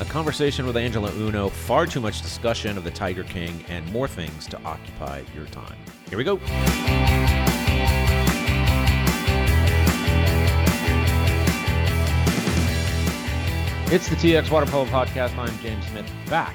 [0.00, 4.08] A conversation with Angela Uno, far too much discussion of the Tiger King, and more
[4.08, 5.76] things to occupy your time.
[6.08, 6.36] Here we go.
[13.92, 15.36] It's the TX Water Polo Podcast.
[15.36, 16.54] I'm James Smith, back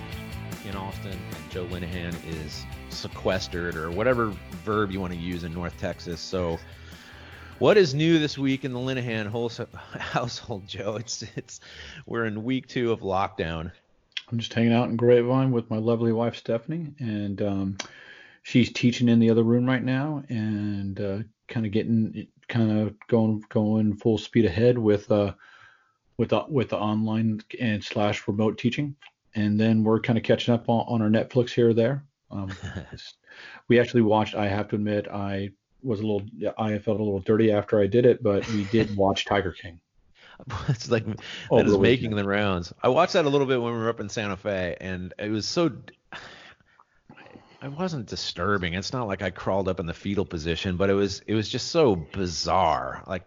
[0.68, 4.34] in Austin, and Joe Linehan is sequestered, or whatever
[4.64, 6.20] verb you want to use in North Texas.
[6.20, 6.58] So,
[7.60, 9.28] what is new this week in the Linehan
[10.00, 10.98] household, Joe?
[10.98, 11.60] It's it's
[12.06, 13.72] we're in week two of lockdown.
[14.32, 17.78] I'm just hanging out in Grapevine with my lovely wife Stephanie, and um,
[18.44, 22.96] she's teaching in the other room right now, and uh, kind of getting kind of
[23.08, 25.12] going going full speed ahead with.
[25.12, 25.34] Uh,
[26.18, 28.96] with the, with the online and slash remote teaching,
[29.36, 32.06] and then we're kind of catching up on, on our Netflix here or there.
[32.32, 32.54] Um,
[33.68, 34.34] we actually watched.
[34.34, 35.50] I have to admit, I
[35.86, 36.24] was a little.
[36.58, 39.80] I felt a little dirty after I did it, but we did watch Tiger King.
[40.68, 41.06] it's like
[41.50, 42.74] oh, that is making the rounds.
[42.84, 45.30] I watched that a little bit when we were up in Santa Fe, and it
[45.30, 45.72] was so
[47.66, 48.76] it wasn't disturbing.
[48.76, 51.50] It's not like I crawled up in the fetal position, but it was it was
[51.50, 53.04] just so bizarre.
[53.08, 53.24] Like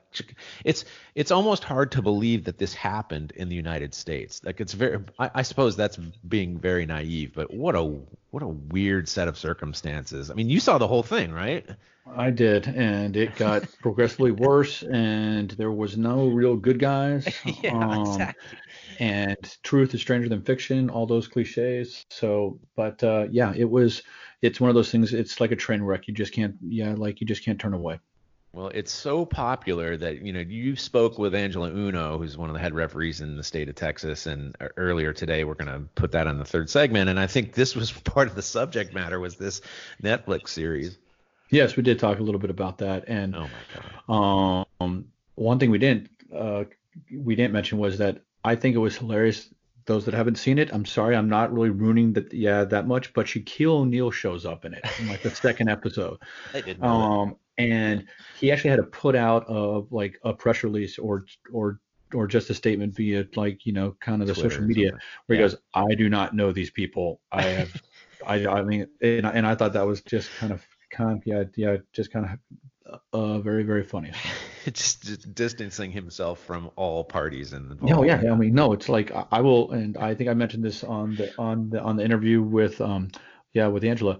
[0.64, 0.84] it's
[1.16, 4.40] it's almost hard to believe that this happened in the United States.
[4.44, 7.82] Like it's very I, I suppose that's being very naive, but what a
[8.30, 10.30] what a weird set of circumstances.
[10.30, 11.66] I mean, you saw the whole thing, right?
[12.16, 17.28] I did, and it got progressively worse, and there was no real good guys.
[17.62, 18.58] yeah, um, exactly.
[18.98, 22.04] And truth is stranger than fiction, all those cliches.
[22.10, 24.02] So, but uh, yeah, it was.
[24.40, 25.12] It's one of those things.
[25.12, 26.08] It's like a train wreck.
[26.08, 26.56] You just can't.
[26.66, 27.98] Yeah, like you just can't turn away.
[28.52, 32.54] Well, it's so popular that you know you spoke with Angela Uno, who's one of
[32.54, 36.12] the head referees in the state of Texas, and earlier today we're going to put
[36.12, 37.10] that on the third segment.
[37.10, 39.60] And I think this was part of the subject matter was this
[40.02, 40.98] Netflix series.
[41.50, 43.04] Yes, we did talk a little bit about that.
[43.06, 46.64] And oh my god, um, one thing we didn't uh,
[47.14, 49.52] we didn't mention was that I think it was hilarious.
[49.86, 53.12] Those that haven't seen it, I'm sorry, I'm not really ruining that yeah that much,
[53.14, 56.18] but Shaquille O'Neal shows up in it in like the second episode.
[56.52, 56.84] I didn't.
[56.84, 58.06] Um, and
[58.38, 61.80] he actually had to put out a like a press release or or
[62.14, 64.92] or just a statement via like you know kind of the Twitter social media
[65.26, 67.20] where he goes, I do not know these people.
[67.32, 67.82] I have.
[68.26, 71.44] I, I mean, and, and I thought that was just kind of kind of yeah
[71.56, 72.32] yeah just kind of
[73.12, 74.12] uh, very very funny.
[74.64, 77.80] just, just, distancing himself from all parties and.
[77.82, 80.64] No, yeah, I mean, no, it's like I, I, will, and I think I mentioned
[80.64, 83.08] this on the on the on the interview with um
[83.52, 84.18] yeah with Angela.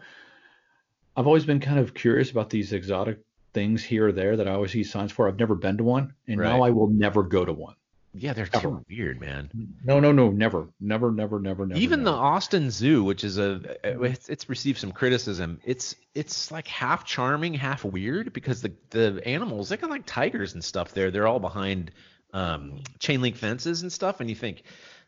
[1.17, 3.19] I've always been kind of curious about these exotic
[3.53, 5.27] things here or there that I always see signs for.
[5.27, 6.49] I've never been to one, and right.
[6.49, 7.75] now I will never go to one.
[8.15, 8.63] Yeah, they're Ever.
[8.63, 9.51] too weird, man.
[9.85, 11.81] No, no, no, never, never, never, never, never.
[11.81, 12.17] Even never.
[12.17, 15.61] the Austin Zoo, which is a, it's, it's received some criticism.
[15.65, 20.55] It's it's like half charming, half weird because the the animals, they are like tigers
[20.55, 20.93] and stuff.
[20.95, 21.93] There, they're all behind
[22.33, 24.63] um, chain link fences and stuff, and you think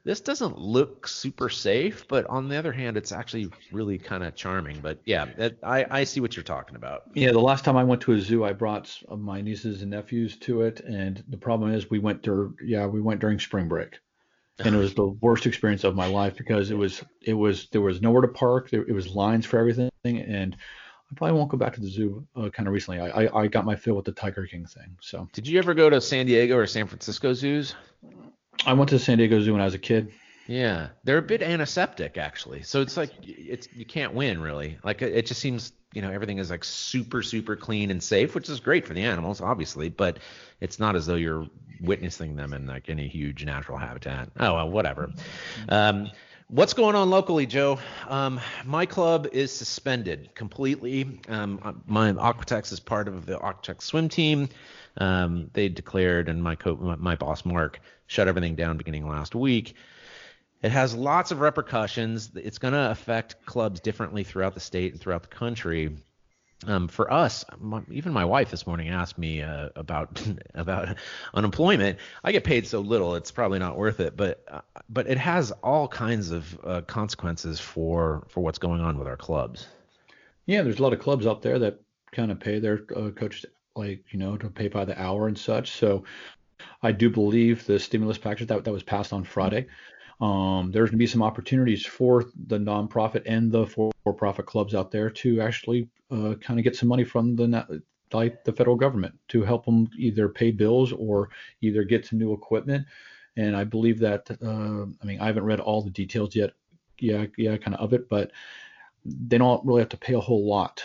[0.05, 4.35] this doesn't look super safe, but on the other hand, it's actually really kind of
[4.35, 4.81] charming.
[4.81, 7.03] But yeah, that, I, I see what you're talking about.
[7.15, 10.37] Yeah, the last time I went to a zoo, I brought my nieces and nephews
[10.39, 13.99] to it, and the problem is we went to yeah we went during spring break,
[14.59, 17.83] and it was the worst experience of my life because it was it was there
[17.83, 20.57] was nowhere to park, there, it was lines for everything, and
[21.11, 23.01] I probably won't go back to the zoo uh, kind of recently.
[23.01, 24.97] I, I I got my fill with the Tiger King thing.
[25.03, 27.75] So did you ever go to San Diego or San Francisco zoos?
[28.67, 30.13] I went to San Diego Zoo when I was a kid.
[30.47, 32.63] Yeah, they're a bit antiseptic actually.
[32.63, 34.79] So it's like it's you can't win really.
[34.83, 38.49] Like it just seems you know everything is like super super clean and safe, which
[38.49, 40.19] is great for the animals obviously, but
[40.61, 41.47] it's not as though you're
[41.81, 44.31] witnessing them in like any huge natural habitat.
[44.39, 45.13] Oh well, whatever.
[45.69, 46.11] Um,
[46.53, 47.79] What's going on locally, Joe?
[48.09, 51.21] Um, my club is suspended completely.
[51.29, 54.49] Um, my Aquatex is part of the Aquatex swim team.
[54.97, 59.75] Um, they declared, and my co- my boss Mark shut everything down beginning last week.
[60.63, 62.31] It has lots of repercussions.
[62.35, 65.97] It's going to affect clubs differently throughout the state and throughout the country.
[66.67, 70.23] Um, for us, my, even my wife this morning asked me uh, about
[70.55, 70.97] about
[71.33, 71.99] unemployment.
[72.23, 74.17] I get paid so little; it's probably not worth it.
[74.17, 78.99] But uh, but it has all kinds of uh, consequences for for what's going on
[78.99, 79.67] with our clubs.
[80.45, 81.81] Yeah, there's a lot of clubs out there that
[82.13, 85.39] kind of pay their uh, coaches like you know to pay by the hour and
[85.39, 85.73] such.
[85.73, 86.05] So
[86.83, 89.67] I do believe the stimulus package that, that was passed on Friday.
[90.21, 94.91] Um, there's going to be some opportunities for the nonprofit and the for-profit clubs out
[94.91, 97.83] there to actually uh, kind of get some money from the
[98.13, 101.31] like the federal government to help them either pay bills or
[101.63, 102.85] either get some new equipment.
[103.37, 106.51] And I believe that uh, I mean I haven't read all the details yet,
[106.99, 108.33] yeah, yeah, kind of of it, but
[109.05, 110.85] they don't really have to pay a whole lot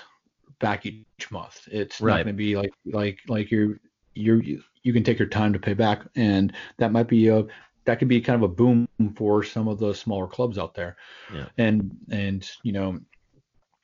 [0.59, 1.67] back each month.
[1.71, 2.17] It's right.
[2.17, 3.79] not going to be like like like you're
[4.13, 4.41] you're
[4.83, 7.45] you can take your time to pay back, and that might be a
[7.85, 10.97] that could be kind of a boom for some of the smaller clubs out there.
[11.33, 11.45] Yeah.
[11.57, 12.99] And and you know,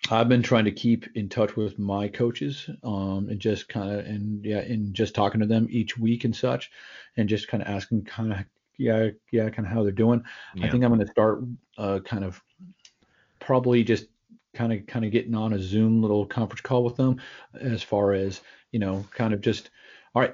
[0.10, 4.06] I've been trying to keep in touch with my coaches, um, and just kind of
[4.06, 6.72] and yeah, and just talking to them each week and such,
[7.18, 8.40] and just kind of asking kind of
[8.78, 10.24] yeah yeah kind of how they're doing.
[10.56, 10.68] Yeah.
[10.68, 11.44] I think I'm going to start
[11.78, 12.42] uh, kind of
[13.40, 14.06] probably just
[14.54, 17.22] kind of kind of getting on a Zoom little conference call with them
[17.60, 19.70] as far as you know kind of just
[20.14, 20.34] all right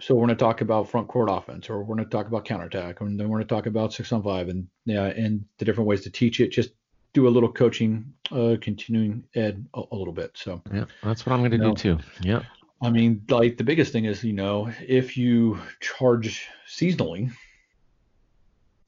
[0.00, 2.44] so we're going to talk about front court offense or we're going to talk about
[2.44, 5.64] counterattack and then we're going to talk about six on five and yeah and the
[5.64, 6.70] different ways to teach it just
[7.12, 11.34] do a little coaching uh continuing ed a, a little bit so Yeah, that's what
[11.34, 11.74] I'm going to No.
[11.74, 11.98] do too.
[12.22, 12.42] Yeah.
[12.82, 17.30] I mean, like the biggest thing is, you know, if you charge seasonally,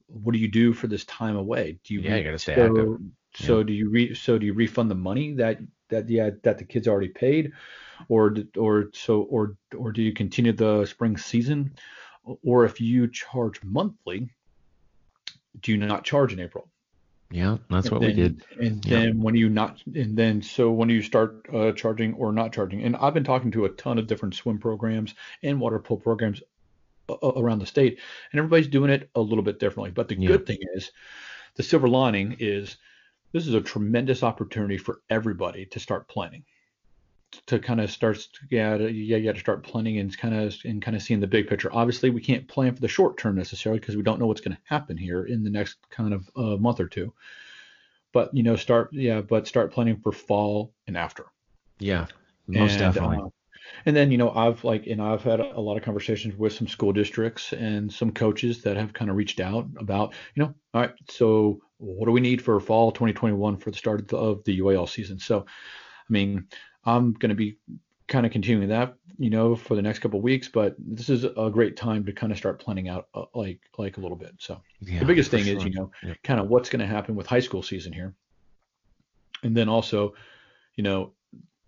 [0.07, 1.77] what do you do for this time away?
[1.83, 2.97] Do you Yeah, you gotta stay so, active.
[3.35, 5.59] So do you re so do you refund the money that
[5.89, 7.51] that yeah that the kids already paid,
[8.09, 11.75] or or so or or do you continue the spring season,
[12.43, 14.29] or if you charge monthly,
[15.59, 16.69] do you not charge in April?
[17.31, 18.45] Yeah, that's what And we did.
[18.59, 19.05] And Yeah.
[19.05, 22.53] then when you not, and then so when do you start uh, charging or not
[22.53, 25.99] charging, and I've been talking to a ton of different swim programs and water polo
[25.99, 26.41] programs
[27.23, 27.99] around the state,
[28.31, 29.91] and everybody's doing it a little bit differently.
[29.91, 30.29] But the Yeah.
[30.29, 30.91] good thing is,
[31.55, 32.77] the silver lining is,
[33.33, 36.45] this is a tremendous opportunity for everybody to start planning,
[37.47, 40.95] to kind of start, yeah, yeah, yeah, to start planning and kind of and kind
[40.95, 41.69] of seeing the big picture.
[41.73, 44.55] Obviously, we can't plan for the short term necessarily because we don't know what's going
[44.55, 47.13] to happen here in the next kind of uh, month or two
[48.13, 51.25] but you know start yeah but start planning for fall and after
[51.79, 52.05] Yeah,
[52.47, 53.17] most and, definitely.
[53.17, 53.27] uh,
[53.85, 56.67] and then you know i've like and i've had a lot of conversations with some
[56.67, 60.81] school districts and some coaches that have kind of reached out about you know all
[60.81, 64.43] right so what do we need for fall 2021 for the start of the, of
[64.45, 65.19] the UIL season?
[65.19, 66.47] So i mean
[66.85, 67.57] i'm going to be
[68.07, 71.23] kind of continuing that you know for the next couple of weeks but this is
[71.23, 74.33] a great time to kind of start planning out uh, like like a little bit.
[74.39, 76.17] So yeah, the biggest thing is, you know, Yep.
[76.23, 78.13] kind of what's going to happen with high school season here,
[79.43, 80.13] and then also,
[80.75, 81.13] you know,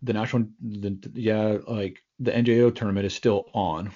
[0.02, 3.92] the national, the, yeah, like the NJO tournament is still on,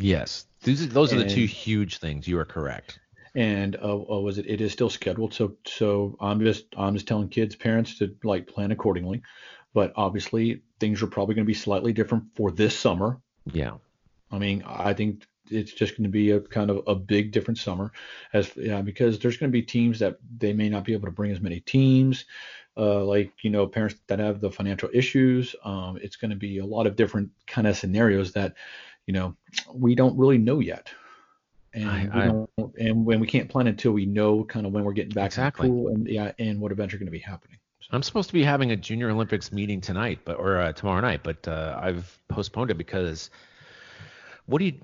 [0.00, 2.26] Yes, these those are the two huge things.
[2.26, 2.98] You are correct.
[3.34, 4.46] and uh, uh, was it?
[4.46, 5.34] It is still scheduled.
[5.34, 9.22] So, so I'm just, I'm just telling kids, parents to like plan accordingly,
[9.74, 13.20] but obviously things are probably going to be slightly different for this summer.
[13.52, 13.74] Yeah,
[14.30, 17.58] I mean, I think it's just going to be a kind of a big different
[17.58, 17.92] summer,
[18.32, 21.12] as yeah, because there's going to be teams that they may not be able to
[21.12, 22.24] bring as many teams,
[22.76, 25.54] uh, like you know parents that have the financial issues.
[25.64, 28.54] Um, it's going to be a lot of different kind of scenarios that,
[29.06, 29.36] you know,
[29.74, 30.90] we don't really know yet,
[31.74, 34.92] and I- I- and when we can't plan until we know kind of when we're
[34.92, 35.68] getting back Exactly.
[35.68, 37.58] to school and yeah, and what events are going to be happening.
[37.92, 41.22] I'm supposed to be having a Junior Olympics meeting tonight, but or uh, tomorrow night,
[41.24, 43.30] but uh, I've postponed it because.
[44.50, 44.74] What do you?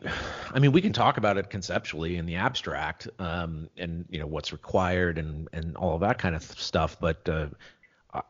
[0.52, 4.26] I mean, we can talk about it conceptually in the abstract, um, and you know
[4.28, 6.96] what's required and and all of that kind of stuff.
[7.00, 7.48] But uh,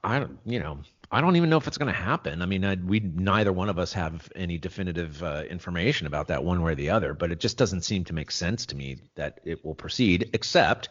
[0.03, 0.79] I, don't, you know,
[1.13, 2.41] I don't even know if it's going to happen.
[2.41, 6.43] I mean, I, we neither one of us have any definitive uh, information about that
[6.43, 7.13] one way or the other.
[7.13, 10.89] But it just doesn't seem to make sense to me that it will proceed, except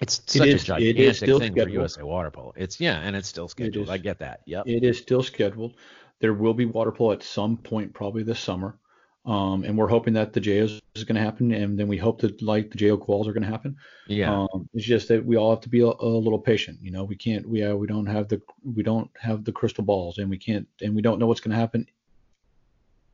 [0.00, 1.68] it's such is- a it is gigantic still thing for.
[1.68, 2.52] USA Water Polo.
[2.54, 3.86] It's yeah, and it's still scheduled.
[3.86, 3.90] is.
[3.90, 4.42] I get that.
[4.46, 4.68] Yep.
[4.68, 5.74] It is still scheduled.
[6.20, 8.78] There will be water polo at some point, probably this summer.
[9.24, 12.20] Um, and we're hoping that the JOs is going to happen, and then we hope
[12.22, 13.76] that like the JO quals are going to happen.
[14.08, 14.32] yeah.
[14.32, 16.78] Um, it's just that we all have to be a, a little patient.
[16.82, 17.48] You know, we can't.
[17.48, 20.66] We uh, we don't have the we don't have the crystal balls, and we can't,
[20.80, 21.86] and we don't know what's going to happen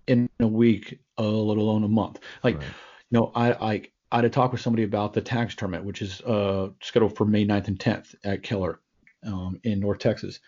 [0.06, 2.21] in a week, uh, let alone a month.
[2.42, 2.64] Like, Right.
[3.11, 6.00] you know, I I I had to talk with somebody about the tax tournament, which
[6.00, 8.80] is uh, scheduled for May 9th and 10th at Keller
[9.26, 10.40] um, in North Texas,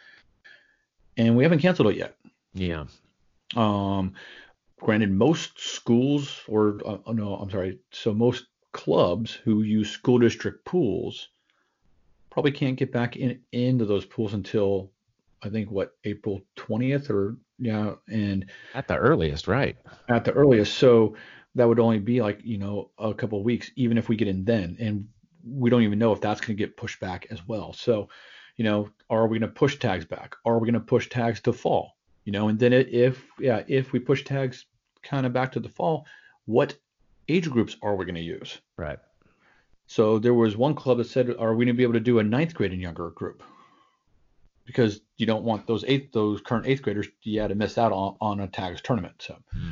[1.18, 2.16] and we haven't canceled it yet.
[2.54, 2.86] yeah.
[3.56, 4.14] Um,
[4.80, 10.64] granted, most schools, or uh, no, I'm sorry, so most clubs who use school district
[10.64, 11.28] pools
[12.30, 14.90] probably can't get back in into those pools until
[15.42, 19.76] I think what April 20th or yeah, and At the earliest, right?
[20.08, 20.74] at the earliest.
[20.74, 21.16] So
[21.54, 24.28] that would only be like you know a couple of weeks, even if we get
[24.28, 25.08] in then, and
[25.44, 27.72] we don't even know if that's going to get pushed back as well.
[27.72, 28.08] So,
[28.56, 30.36] you know, are we going to push tags back?
[30.44, 31.96] Are we going to push tags to fall?
[32.24, 34.66] You know, and then it, if yeah, if we push tags
[35.02, 36.06] kind of back to the fall,
[36.46, 36.76] what
[37.28, 38.58] age groups are we going to use?
[38.76, 38.98] Right.
[39.86, 42.18] So there was one club that said, "Are we going to be able to do
[42.20, 43.42] a ninth grade and younger group?"
[44.66, 48.16] Because you don't want those eighth, those current eighth graders, yeah, to miss out on,
[48.20, 49.16] on a tags tournament.
[49.18, 49.70] So, Hmm.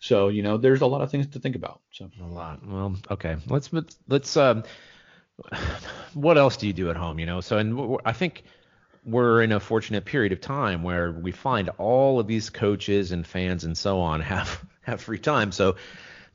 [0.00, 1.80] so you know, there's a lot of things to think about.
[1.92, 2.66] So, A lot.
[2.66, 3.36] Well, okay.
[3.46, 4.64] Let's let's let's um
[6.14, 7.40] what else do you do at home, you know?
[7.40, 8.42] So and I think
[9.06, 13.26] we're in a fortunate period of time where we find all of these coaches and
[13.26, 15.52] fans and so on have have free time.
[15.52, 15.76] So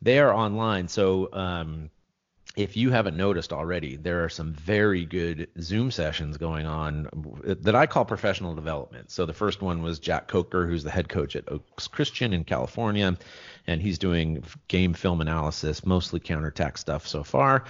[0.02, 0.88] they are online.
[0.88, 1.90] So um
[2.58, 7.08] if you haven't noticed already, there are some very good Zoom sessions going on
[7.46, 9.10] that I call professional development.
[9.10, 12.44] So the first one was Jack Coker, who's the head coach at Oaks Christian in
[12.44, 13.18] California,
[13.68, 17.64] and he's doing game film analysis, mostly counterattack stuff so far.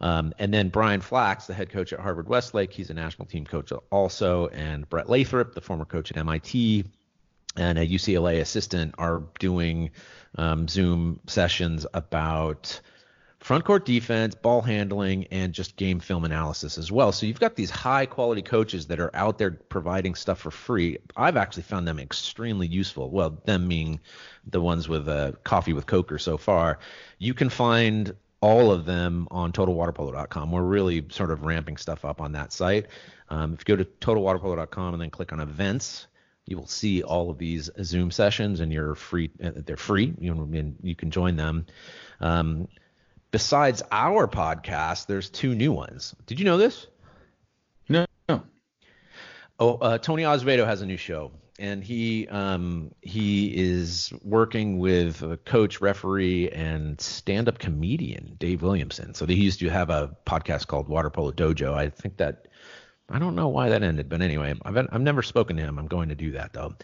[0.00, 3.46] Um, and then Brian Flacks, the head coach at Harvard Westlake, he's a national team
[3.46, 6.84] coach also, and Brett Lathrop, the former coach at MIT,
[7.56, 9.90] and a UCLA assistant, are doing
[10.36, 12.80] um, Zoom sessions about
[13.40, 17.12] front court defense, ball handling, and just game film analysis as well.
[17.12, 20.98] So you've got these high quality coaches that are out there providing stuff for free.
[21.16, 23.08] I've actually found them extremely useful.
[23.08, 24.00] Well, them being
[24.46, 26.80] the ones with uh, coffee with Coker so far.
[27.18, 30.52] You can find all of them on totalwaterpolo.com.
[30.52, 32.86] We're really sort of ramping stuff up on that site.
[33.28, 36.06] Um, if you go to totalwaterpolo.com and then click on events,
[36.46, 39.30] you will see all of these Zoom sessions, and you're free.
[39.42, 40.14] Uh, they're free.
[40.18, 41.66] You know, you can join them.
[42.20, 42.68] Um,
[43.32, 46.14] besides our podcast, there's two new ones.
[46.26, 46.86] Did you know this?
[47.88, 48.06] No.
[48.28, 48.42] no.
[49.58, 55.22] Oh, uh, Tony Azevedo has a new show, and he um, he is working with
[55.22, 59.14] a coach, referee, and stand-up comedian Dave Williamson.
[59.14, 61.74] So they used to have a podcast called Water Polo Dojo.
[61.74, 62.48] I think that
[63.08, 65.78] I don't know why that ended, but anyway, I've I've never spoken to him.
[65.78, 66.74] I'm going to do that though.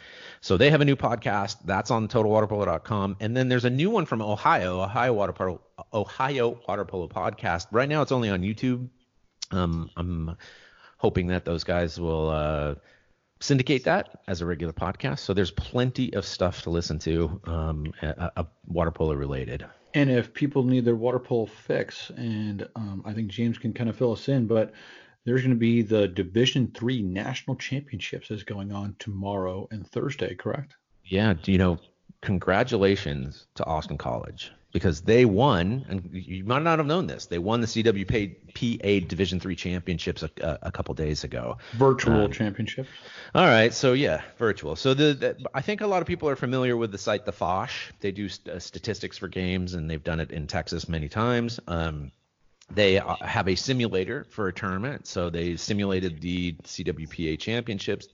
[0.41, 4.07] So they have a new podcast that's on TotalWaterPolo.com, and then there's a new one
[4.07, 5.61] from Ohio, Ohio Water Polo,
[5.93, 7.67] Ohio Water Polo podcast.
[7.73, 8.89] Right now, it's only on YouTube.
[9.51, 10.37] Um, I'm
[10.97, 12.75] hoping that those guys will uh,
[13.43, 15.21] syndicate that as a regular podcast.
[15.21, 19.67] So there's plenty of stuff to listen to, um, a, a water polo related.
[19.95, 23.91] And if people need their water polo fix, and um, I think James can kind
[23.91, 24.73] of fill us in, but
[25.25, 30.35] there's going to be the Division Three National Championships is going on tomorrow and Thursday,
[30.35, 30.77] correct?
[31.05, 31.35] Yeah.
[31.45, 31.79] You know?
[32.23, 37.27] Congratulations to Austin College because they won, and you might not have known this.
[37.27, 41.59] They won the CWPA Division Three championships a, a, couple days ago.
[41.75, 42.89] Virtual um, championships.
[43.35, 44.75] All right, so yeah, virtual.
[44.75, 47.33] So the, the, I think a lot of people are familiar with the site the
[47.33, 47.93] Fosh.
[48.01, 51.61] They do st- uh, statistics for games, and they've done it in Texas many times.
[51.69, 52.11] Um,
[52.71, 58.09] they uh, have a simulator for a tournament, so they simulated the CWPA championships,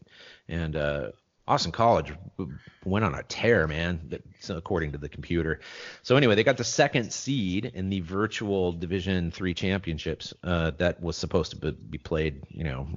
[0.49, 1.11] and uh,
[1.49, 2.13] Austin College
[2.85, 4.21] went on a tear, man.
[4.49, 5.61] According to the computer.
[6.03, 11.03] So anyway, they got the second seed in the virtual Division Three championships uh, that
[11.03, 12.45] was supposed to be played.
[12.51, 12.89] You know,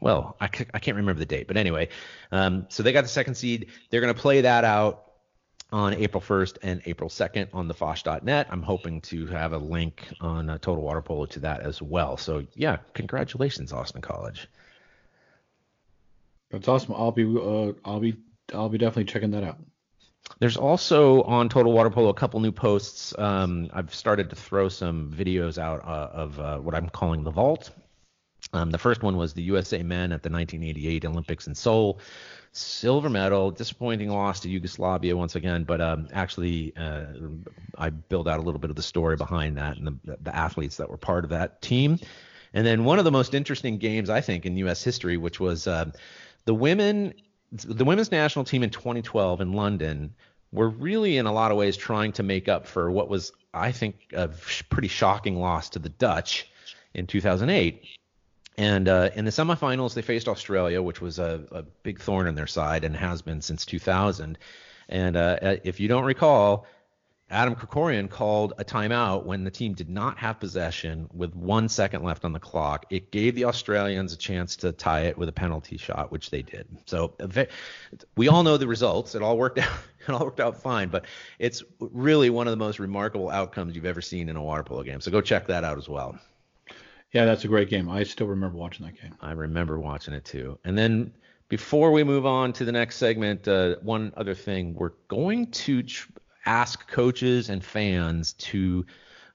[0.00, 1.88] well, I, I can't remember the date, but anyway,
[2.32, 3.68] um, so they got the second seed.
[3.90, 5.04] They're going to play that out
[5.70, 8.46] on April 1st and April 2nd on the Fosh.net.
[8.50, 12.16] I'm hoping to have a link on uh, Total Water Polo to that as well.
[12.16, 14.48] So yeah, congratulations, Austin College.
[16.50, 16.94] That's awesome.
[16.96, 18.16] I'll be uh, I'll be
[18.54, 19.58] I'll be definitely checking that out.
[20.40, 23.14] There's also on Total Water Polo a couple new posts.
[23.18, 27.30] Um, I've started to throw some videos out uh, of uh, what I'm calling the
[27.30, 27.70] vault.
[28.52, 32.00] Um, the first one was the USA men at the 1988 Olympics in Seoul
[32.52, 33.50] silver medal.
[33.50, 37.06] Disappointing loss to Yugoslavia once again, but um, actually, uh,
[37.76, 40.76] I build out a little bit of the story behind that and the, the athletes
[40.76, 41.98] that were part of that team.
[42.54, 44.82] And then one of the most interesting games I think in U.S.
[44.82, 45.90] history, which was uh,
[46.48, 47.12] the women,
[47.52, 50.14] the women's national team in 2012 in London,
[50.50, 53.70] were really in a lot of ways trying to make up for what was, I
[53.70, 54.30] think, a
[54.70, 56.50] pretty shocking loss to the Dutch
[56.94, 57.84] in 2008.
[58.56, 62.34] And uh, in the semifinals, they faced Australia, which was a, a, big thorn in
[62.34, 64.38] their side and has been since 2000.
[64.88, 66.66] And uh, if you don't recall,
[67.30, 72.02] Adam Krikorian called a timeout when the team did not have possession with one second
[72.02, 72.86] left on the clock.
[72.88, 76.40] It gave the Australians a chance to tie it with a penalty shot, which they
[76.40, 76.66] did.
[76.86, 77.12] So
[78.16, 79.14] we all know the results.
[79.14, 79.68] It all worked out.
[80.00, 80.88] It all worked out fine.
[80.88, 81.04] But
[81.38, 84.82] it's really one of the most remarkable outcomes you've ever seen in a water polo
[84.82, 85.02] game.
[85.02, 86.18] So go check that out as well.
[87.12, 87.90] Yeah, that's a great game.
[87.90, 89.14] I still remember watching that game.
[89.20, 90.58] I remember watching it too.
[90.64, 91.12] And then
[91.48, 95.82] before we move on to the next segment, uh, one other thing, we're going to
[95.82, 96.10] tr-
[96.48, 98.86] ask coaches and fans to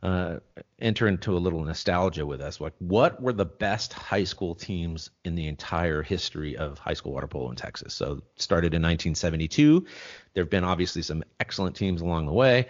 [0.02, 0.40] uh,
[0.80, 2.60] enter into a little nostalgia with us.
[2.60, 7.14] Like, what were the best high school teams in the entire history of high school
[7.14, 7.94] water polo in Texas?
[7.94, 9.86] So, started in 1972.
[10.34, 12.68] There have been obviously some excellent teams along the way.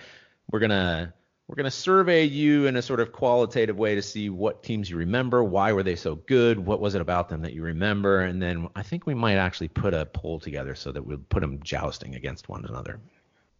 [0.52, 1.14] We're gonna
[1.48, 4.98] we're to survey you in a sort of qualitative way to see what teams you
[4.98, 8.42] remember, why were they so good, what was it about them that you remember, and
[8.42, 11.60] then I think we might actually put a poll together so that we'll put them
[11.62, 13.00] jousting against one another.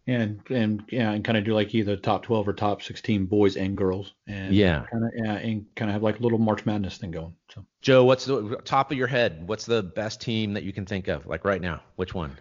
[0.06, 3.56] And and yeah, and kind of do like either top 12 or top 16 boys
[3.56, 6.66] and girls, and yeah, kind of yeah, and kind of have like a little March
[6.66, 7.34] Madness thing going.
[7.50, 9.48] So Joe, what's the top of your head?
[9.48, 11.80] What's the best team that you can think of, like right now?
[11.96, 12.36] Which one?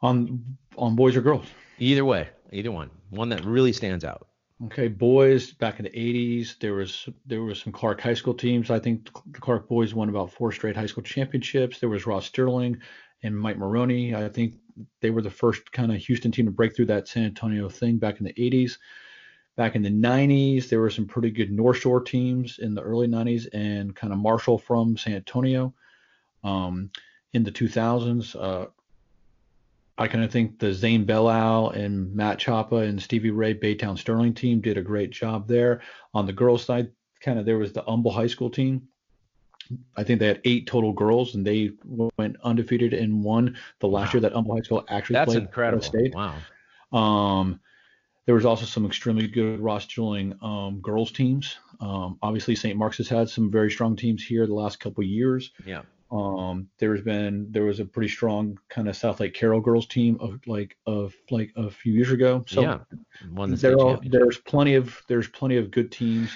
[0.00, 0.42] On
[0.78, 1.44] on boys or girls?
[1.78, 2.90] Either way, either one.
[3.10, 4.26] One that really stands out.
[4.66, 8.70] Okay, boys back in the 80s, there was there was some Clark High School teams.
[8.70, 11.80] I think the Clark boys won about four straight high school championships.
[11.80, 12.80] There was Ross Sterling
[13.22, 14.14] and Mike Maroney.
[14.14, 14.54] I think
[15.00, 17.98] they were the first kind of Houston team to break through that San Antonio thing
[17.98, 18.78] back in the 80s.
[19.56, 23.06] Back in the 90s, there were some pretty good North Shore teams in the early
[23.06, 25.74] 90s and kind of Marshall from San Antonio.
[26.42, 26.90] Um,
[27.34, 28.66] in the 2000s, uh,
[29.98, 34.34] I kind of think the Zane Bellow and Matt Chapa and Stevie Ray Baytown Sterling
[34.34, 35.82] team did a great job there.
[36.14, 38.88] On the girls' side, kind of there was the Humble High School team.
[39.96, 41.72] I think they had eight total girls, and they
[42.18, 44.12] went undefeated and won the last wow.
[44.14, 45.42] year that Humble High School actually That's played.
[45.42, 45.82] That's incredible.
[45.82, 46.14] State.
[46.14, 46.36] Wow.
[46.92, 47.60] Um,
[48.26, 51.56] there was also some extremely good Ross Sterling um, girls teams.
[51.80, 52.78] Um, obviously, St.
[52.78, 55.50] Mark's has had some very strong teams here the last couple years.
[55.66, 55.82] Yeah.
[56.12, 60.38] Um, there's been there was a pretty strong kind of Southlake Carroll girls team of
[60.46, 62.44] like of like a few years ago.
[62.46, 62.78] So yeah,
[63.34, 66.30] the there are, there's plenty of there's plenty of good teams.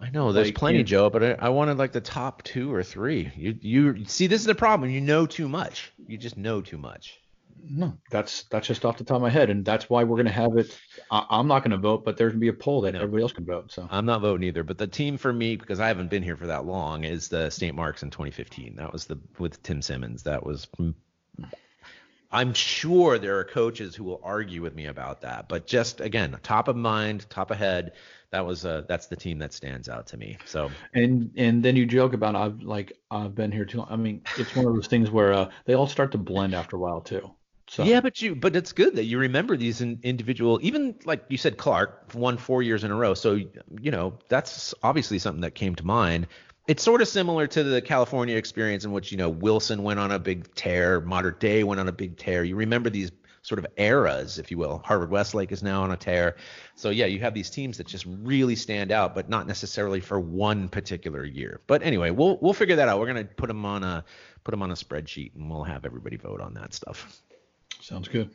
[0.00, 2.84] I know there's like, plenty, Joe, but I, I, wanted like the top two or
[2.84, 3.32] three.
[3.36, 4.90] You you see, this is the problem.
[4.90, 5.92] You know too much.
[6.06, 7.20] You just know too much.
[7.68, 10.26] No, that's that's just off the top of my head, and that's why we're going
[10.26, 10.78] to have it.
[11.10, 13.22] I, am not going to vote, but there's going to be a poll that everybody
[13.22, 13.72] else can vote.
[13.72, 14.62] So I'm not voting either.
[14.62, 17.50] But the team for me, because I haven't been here for that long, is the
[17.50, 17.74] St.
[17.74, 18.76] Mark's in 2015.
[18.76, 20.22] That was the with Tim Simmons.
[20.22, 20.68] That was.
[22.30, 26.36] I'm sure there are coaches who will argue with me about that, but just again,
[26.42, 27.92] top of mind, top of head,
[28.30, 30.36] that was uh that's the team that stands out to me.
[30.44, 33.82] So and and then you joke about I've like I've been here too.
[33.88, 36.76] I mean, it's one of those things where uh, they all start to blend after
[36.76, 37.30] a while too.
[37.70, 37.84] So.
[37.84, 41.36] Yeah, but you but it's good that you remember these in, individual even like you
[41.36, 43.14] said Clark won 4 years in a row.
[43.14, 46.26] So you know, that's obviously something that came to mind.
[46.68, 50.12] It's sort of similar to the California experience in which, you know, Wilson went on
[50.12, 52.44] a big tear, Mater Dei went on a big tear.
[52.44, 53.10] You remember these
[53.40, 54.82] sort of eras, if you will.
[54.84, 56.36] Harvard Westlake is now on a tear.
[56.74, 60.20] So yeah, you have these teams that just really stand out, but not necessarily for
[60.20, 61.62] one particular year.
[61.66, 63.00] But anyway, we'll we'll figure that out.
[63.00, 64.04] We're gonna put them on a
[64.44, 67.22] put them on a spreadsheet, and we'll have everybody vote on that stuff.
[67.80, 68.30] Sounds good.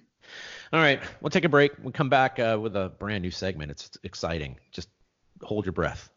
[0.72, 1.74] All right, we'll take a break.
[1.84, 3.70] We'll come back uh, with a brand new segment.
[3.70, 4.58] It's exciting.
[4.72, 4.90] Just
[5.42, 6.10] hold your breath.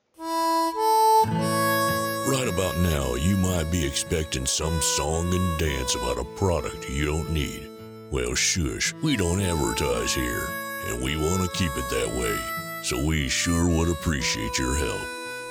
[2.26, 7.06] Right about now, you might be expecting some song and dance about a product you
[7.06, 7.68] don't need.
[8.10, 10.48] Well, shush, we don't advertise here,
[10.88, 12.36] and we want to keep it that way.
[12.82, 15.02] So we sure would appreciate your help.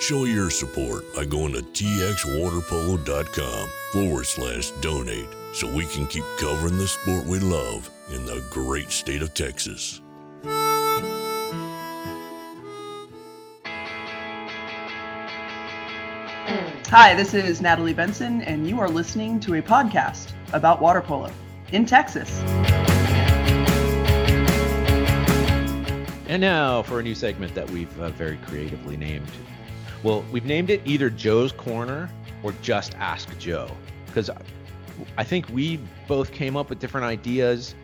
[0.01, 6.77] Show your support by going to txwaterpolo.com forward slash donate so we can keep covering
[6.77, 10.01] the sport we love in the great state of Texas.
[16.97, 21.29] Hi, this is Natalie Benson, and you are listening to a podcast about water polo
[21.73, 22.39] in Texas.
[26.29, 29.29] And now for a new segment that we've uh, very creatively named.
[30.03, 32.10] Well, we've named it either Joe's Corner
[32.43, 33.69] or Just Ask Joe
[34.05, 34.29] because
[35.17, 37.75] I think we both came up with different ideas,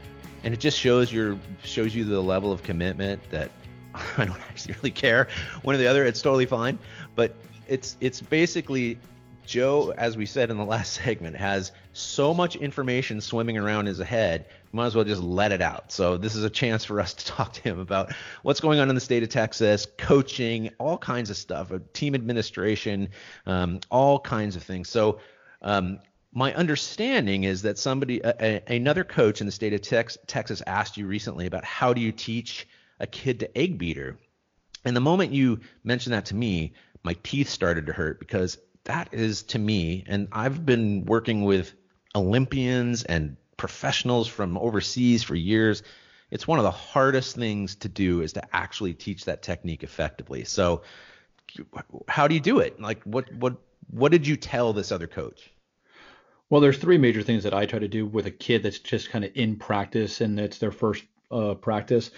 [0.46, 3.52] and it just shows your shows you the level of commitment that
[4.18, 5.28] I don't actually really care
[5.64, 6.06] one or the other.
[6.06, 6.80] It's totally fine,
[7.14, 7.36] but
[7.72, 9.00] it's it's basically
[9.46, 13.98] Joe, as we said in the last segment, has so much information swimming around his
[13.98, 14.46] head.
[14.74, 15.92] Might as well just let it out.
[15.92, 18.90] So this is a chance for us to talk to him about what's going on
[18.90, 23.10] in the state of Texas, coaching, all kinds of stuff, team administration,
[23.46, 24.90] um, all kinds of things.
[24.90, 25.20] So
[25.62, 26.00] um,
[26.34, 30.98] my understanding is that somebody, a, another coach in the state of tex, Texas, asked
[30.98, 32.68] you recently about how do you teach
[33.00, 34.18] a kid to egg beater.
[34.84, 39.10] And the moment you mentioned that to me, my teeth started to hurt because that
[39.12, 41.74] is to me, and I've been working with
[42.16, 45.84] Olympians and professionals from overseas for years.
[46.32, 50.44] It's one of the hardest things to do is to actually teach that technique effectively.
[50.46, 50.82] So,
[52.08, 52.80] how do you do it?
[52.80, 53.58] Like, what what
[53.90, 55.52] what did you tell this other coach?
[56.50, 59.10] Well, there's three major things that I try to do with a kid that's just
[59.10, 62.12] kind of in practice and it's their first uh, practice.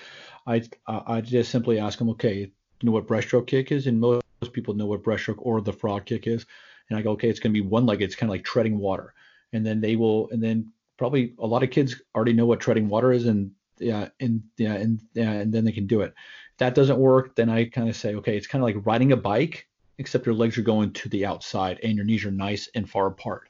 [0.47, 4.22] I I just simply ask them, okay, you know what breaststroke kick is, and most
[4.49, 6.45] people know what breaststroke or the frog kick is,
[6.89, 8.01] and I go, okay, it's going to be one leg.
[8.01, 9.13] It's kind of like treading water,
[9.51, 12.89] and then they will, and then probably a lot of kids already know what treading
[12.89, 16.13] water is, and yeah, and yeah, and yeah, and then they can do it.
[16.51, 19.11] If that doesn't work, then I kind of say, okay, it's kind of like riding
[19.11, 22.69] a bike, except your legs are going to the outside and your knees are nice
[22.75, 23.49] and far apart.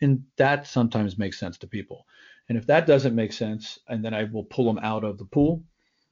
[0.00, 2.06] And that sometimes makes sense to people.
[2.48, 5.24] And if that doesn't make sense, and then I will pull them out of the
[5.24, 5.62] pool,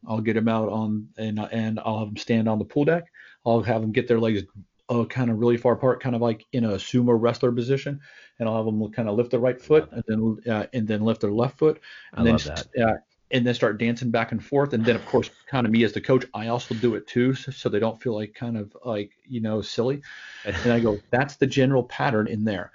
[0.07, 3.05] I'll get them out on and and I'll have them stand on the pool deck.
[3.45, 4.43] I'll have them get their legs
[4.89, 8.01] uh, kind of really far apart, kind of like in a sumo wrestler position,
[8.39, 11.03] and I'll have them kind of lift their right foot and then uh, and then
[11.03, 11.81] lift their left foot.
[12.13, 12.85] And I then.
[12.85, 12.95] Uh,
[13.33, 14.75] and then start dancing back and forth.
[14.75, 17.33] And then, of course, kind of me as the coach, I also do it too,
[17.33, 20.03] so, so they don't feel like kind of like you know silly.
[20.45, 22.73] And I go, that's the general pattern in there.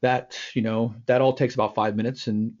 [0.00, 2.52] That you know that all takes about five minutes, and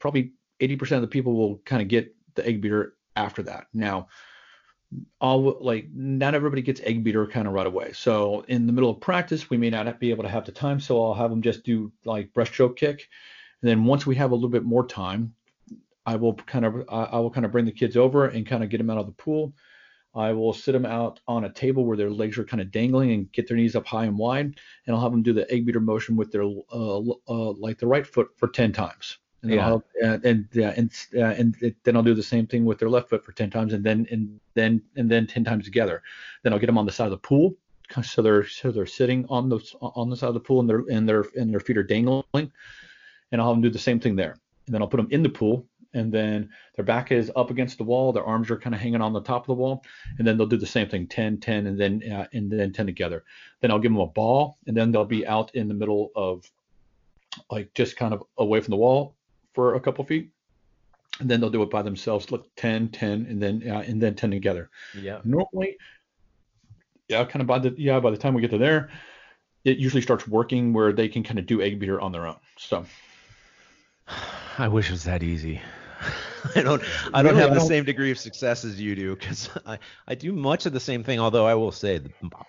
[0.00, 3.66] probably 80% of the people will kind of get the egg beater after that.
[3.72, 4.08] Now,
[5.20, 7.92] all like not everybody gets egg beater kind of right away.
[7.92, 10.80] So in the middle of practice, we may not be able to have the time.
[10.80, 13.08] So I'll have them just do like breaststroke kick.
[13.62, 15.34] And then once we have a little bit more time,
[16.04, 18.70] I will kind of I will kind of bring the kids over and kind of
[18.70, 19.52] get them out of the pool.
[20.14, 23.12] I will sit them out on a table where their legs are kind of dangling
[23.12, 24.46] and get their knees up high and wide,
[24.86, 27.86] and I'll have them do the egg beater motion with their uh, uh, like the
[27.86, 29.18] right foot for 10 times.
[29.42, 29.68] And then Yeah.
[29.68, 32.78] I'll, uh, and yeah, and uh, and it, then I'll do the same thing with
[32.78, 36.02] their left foot for 10 times, and then and then and then 10 times together.
[36.42, 37.54] Then I'll get them on the side of the pool,
[38.02, 40.84] so they're so they're sitting on the on the side of the pool, and their
[40.90, 42.24] and their and their feet are dangling,
[43.30, 44.36] and I'll have them do the same thing there.
[44.66, 47.78] And then I'll put them in the pool, and then their back is up against
[47.78, 49.84] the wall, their arms are kind of hanging on the top of the wall,
[50.18, 52.86] and then they'll do the same thing, 10, 10, and then uh, and then 10
[52.86, 53.24] together.
[53.60, 56.50] Then I'll give them a ball, and then they'll be out in the middle of
[57.50, 59.15] like just kind of away from the wall
[59.56, 60.30] for a couple feet.
[61.18, 64.14] And then they'll do it by themselves, look 10, 10, and then uh, and then
[64.14, 64.68] 10 together.
[64.94, 65.20] Yeah.
[65.24, 65.78] Normally,
[67.08, 68.90] yeah, kind of by the yeah by the time we get to there,
[69.64, 72.36] it usually starts working where they can kind of do egg beater on their own.
[72.58, 72.84] So
[74.58, 75.60] I wish it was that easy.
[76.56, 76.82] I don't
[77.12, 79.78] I don't Really, have the don't- same degree of success as you do because I,
[80.06, 81.18] I do much of the same thing.
[81.18, 82.00] Although I will say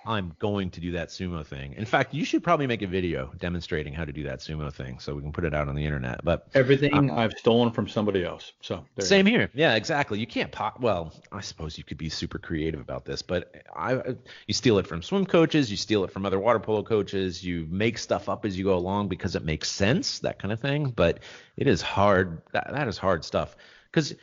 [0.05, 1.73] I'm going to do that sumo thing.
[1.73, 4.99] In fact, you should probably make a video demonstrating how to do that sumo thing
[4.99, 6.23] so we can put it out on the internet.
[6.23, 8.53] But everything um, I've stolen from somebody else.
[8.61, 9.49] So there you Same here.
[9.53, 10.19] Yeah, exactly.
[10.19, 10.79] You can't pop.
[10.79, 14.01] Well, I suppose you could be super creative about this, but I
[14.47, 17.67] you steal it from swim coaches, you steal it from other water polo coaches, you
[17.69, 20.89] make stuff up as you go along because it makes sense, that kind of thing.
[20.95, 21.19] But
[21.55, 22.41] it is hard.
[22.53, 23.55] That that is hard stuff.
[23.97, 24.13] Because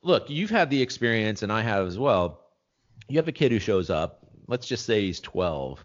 [0.00, 2.44] look, you've had the experience, and I have as well.
[3.08, 4.28] You have a kid who shows up.
[4.46, 5.84] Let's just say he's 12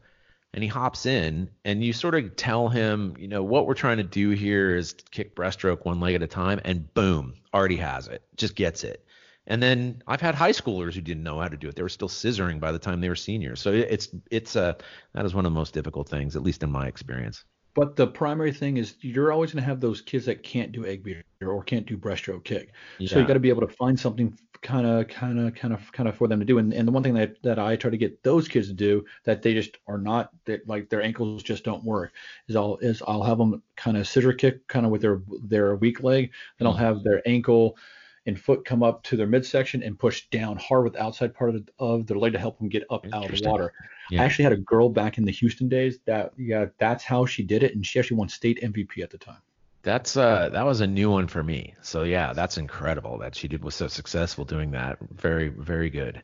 [0.54, 3.98] and he hops in and you sort of tell him, you know, what we're trying
[3.98, 8.08] to do here is kick breaststroke one leg at a time and boom, already has
[8.08, 8.22] it.
[8.38, 9.04] Just gets it.
[9.48, 11.76] And then I've had high schoolers who didn't know how to do it.
[11.76, 13.62] They were still scissoring by the time they were seniors.
[13.62, 14.78] So it's it's a
[15.16, 17.46] that is one of the most difficult things, at least in my experience.
[17.80, 20.86] But the primary thing is you're always going to have those kids that can't do
[20.86, 22.74] egg beater or can't do breaststroke kick.
[22.98, 23.20] So Yeah.
[23.20, 26.10] you got to be able to find something kind of, kind of, kind of, kind
[26.10, 26.58] of for them to do.
[26.58, 29.06] And, and the one thing that, that I try to get those kids to do
[29.24, 32.12] that they just are not that like their ankles just don't work
[32.50, 35.78] is I'll is I'll have them kind of scissor kick kind of with their their
[35.78, 36.34] weak leg.
[36.58, 36.80] Then I'll mm.
[36.80, 37.78] have their ankle
[38.26, 41.56] and foot come up to their midsection and push down hard with the outside part
[41.56, 43.72] of, the, of their leg to help them get up out of the water.
[44.10, 44.22] Yeah.
[44.22, 47.44] I actually had a girl back in the Houston days that yeah that's how she
[47.44, 49.42] did it and she actually won state MVP at the time.
[49.84, 51.76] That's uh that was a new one for me.
[51.82, 54.98] So yeah, that's incredible that she did was so successful doing that.
[55.16, 56.24] Very very good.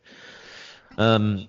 [0.97, 1.47] Um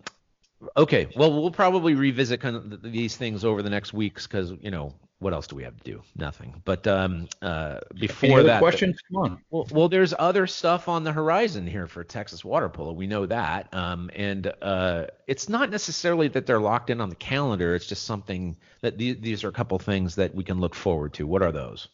[0.77, 4.71] okay, well we'll probably revisit kind of these things over the next weeks cuz you
[4.71, 6.03] know, what else do we have to do?
[6.15, 6.63] Nothing.
[6.65, 8.99] But um uh before that questions?
[9.13, 9.39] Come on.
[9.51, 12.93] well, well, there's other stuff on the horizon here for Texas water polo.
[12.93, 17.17] We know that, um, and uh, it's not necessarily that they're locked in on the
[17.17, 17.75] calendar.
[17.75, 21.15] It's just something that these, these are a couple things that we can look forward
[21.15, 21.27] to.
[21.27, 21.89] What are those?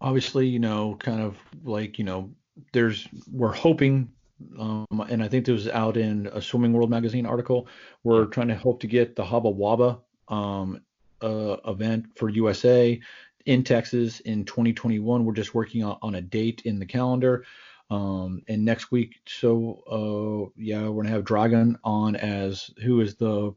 [0.00, 2.30] obviously, you know, kind of like, you know,
[2.72, 4.10] there's we're hoping
[4.58, 7.66] um, and I think this was out in a Swimming World magazine article.
[8.04, 10.00] We're trying to hope to get the Haba Waba
[10.32, 10.80] um,
[11.22, 13.00] uh, event for USA
[13.46, 15.24] in Texas in 2021.
[15.24, 17.44] We're just working on, on a date in the calendar.
[17.90, 23.14] Um, and next week, so uh, yeah, we're gonna have Dragan on as who is
[23.14, 23.54] the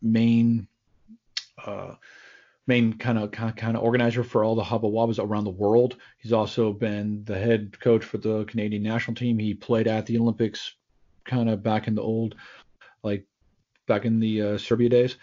[0.00, 0.68] main
[1.64, 1.94] uh,
[2.68, 5.96] main kind of kind of organizer for all the Haba Wabas around the world.
[6.18, 9.38] He's also been the head coach for the Canadian national team.
[9.38, 10.74] He played at the Olympics
[11.24, 12.36] kind of back in the old,
[13.02, 13.26] like
[13.86, 15.16] back in the uh, Serbia days.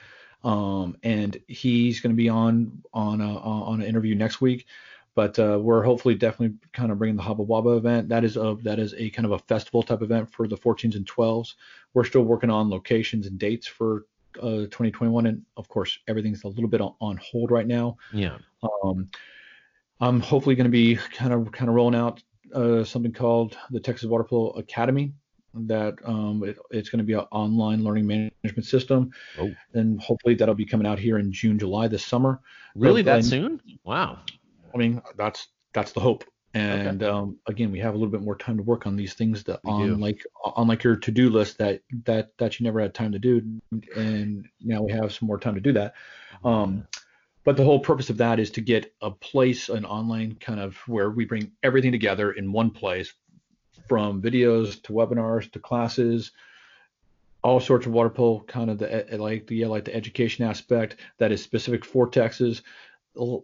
[0.46, 4.68] Um, and he's going to be on on a, on an interview next week.
[5.16, 8.10] But uh, we're hopefully definitely kind of bringing the Haba Waba event.
[8.10, 10.96] That is a that is a kind of a festival type event for the 14s
[10.96, 11.56] and 12s.
[11.94, 14.06] We're still working on locations and dates for
[14.40, 17.98] uh, 2021, and of course everything's a little bit on, on hold right now.
[18.14, 18.38] Yeah.
[18.62, 19.10] Um,
[20.00, 22.22] I'm hopefully going to be kind of kind of rolling out
[22.54, 25.14] uh, something called the Texas Water Polo Academy.
[25.58, 29.52] That um, it, it's going to be an online learning management system, Oh.
[29.74, 32.42] and hopefully that'll be coming out here in June, July this summer.
[32.76, 33.62] Really But that soon?
[33.86, 34.20] Wow.
[34.74, 36.26] I mean, that's that's the hope.
[36.54, 39.44] And um, again, we have a little bit more time to work on these things
[39.44, 39.96] that We on do.
[39.96, 43.42] like on like your to-do list that that that you never had time to do,
[43.96, 45.94] and now we have some more time to do that.
[46.46, 46.88] Um,
[47.44, 50.76] but the whole purpose of that is to get a place, an online kind of
[50.88, 53.14] where we bring everything together in one place,
[53.88, 56.32] from videos to webinars to classes,
[57.44, 61.32] all sorts of water polo, kind of the like the like the education aspect that
[61.32, 62.62] is specific for Texas,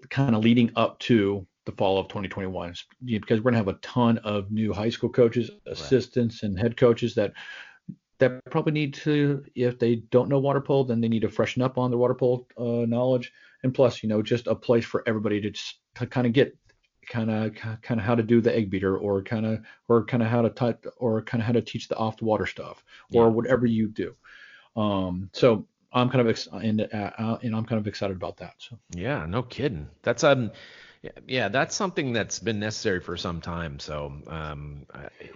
[0.09, 2.73] kind of leading up to the fall of 2021
[3.05, 6.49] because we're gonna have a ton of new high school coaches, assistants, right.
[6.49, 7.33] and head coaches that
[8.17, 11.61] that probably need to if they don't know water polo, then they need to freshen
[11.61, 13.31] up on their water polo uh, knowledge,
[13.63, 16.55] and plus, you know, just a place for everybody to just to kind of get
[17.11, 20.23] kind of kind of how to do the egg beater or kind of or kind
[20.23, 22.83] of how to type or kind of how to teach the off the water stuff
[23.13, 23.29] or yeah.
[23.29, 24.15] whatever you do.
[24.77, 28.53] Um, so I'm kind of ex- and, uh, and I'm kind of excited about that.
[28.59, 29.89] So yeah, no kidding.
[30.03, 30.51] That's um
[31.27, 33.79] yeah, that's something that's been necessary for some time.
[33.79, 34.85] So, um,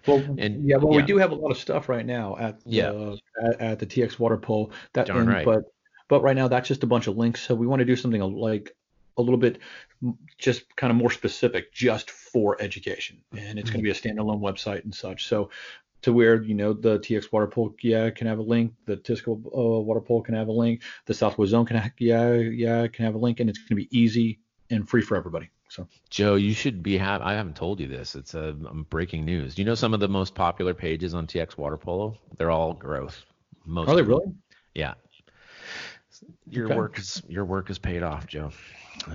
[0.06, 0.98] well, and yeah, well, yeah.
[0.98, 3.88] we do have a lot of stuff right now at yeah uh, at, at, the
[3.88, 4.70] TX Water Polo.
[4.94, 5.44] That, Darn and, right.
[5.46, 5.64] But
[6.08, 7.42] but right now that's just a bunch of links.
[7.42, 8.76] So we want to do something like
[9.18, 9.60] a little bit
[10.38, 13.80] just kind of more specific just for education and it's mm-hmm.
[13.80, 15.50] going to be a standalone website and such so
[16.06, 19.28] to where you know the TX water polo yeah can have a link, the TISCA
[19.28, 23.06] uh, water polo can have a link, the Southwest Zone can ha- yeah yeah can
[23.06, 24.40] have a link, and it's going to be easy
[24.70, 25.50] and free for everybody.
[25.68, 28.14] So Joe, you should be have I haven't told you this.
[28.14, 29.56] It's a um, breaking news.
[29.56, 32.16] Do you know some of the most popular pages on TX water polo?
[32.38, 33.26] They're all growth.
[33.66, 34.32] Most Are they really?
[34.76, 34.94] Yeah.
[36.48, 36.76] Your okay.
[36.76, 38.52] work is your work is paid off, Joe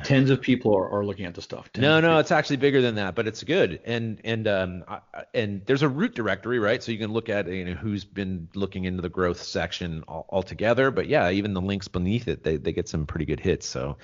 [0.04, 1.72] tens of people are, are looking at the stuff.
[1.72, 3.80] Tens no, no, it's actually bigger than that, but it's good.
[3.84, 5.00] And and um I,
[5.34, 6.82] and there's a root directory, right?
[6.82, 10.26] So you can look at you know who's been looking into the growth section all,
[10.30, 10.90] altogether.
[10.90, 13.66] But yeah, even the links beneath it, they they get some pretty good hits.
[13.66, 13.96] So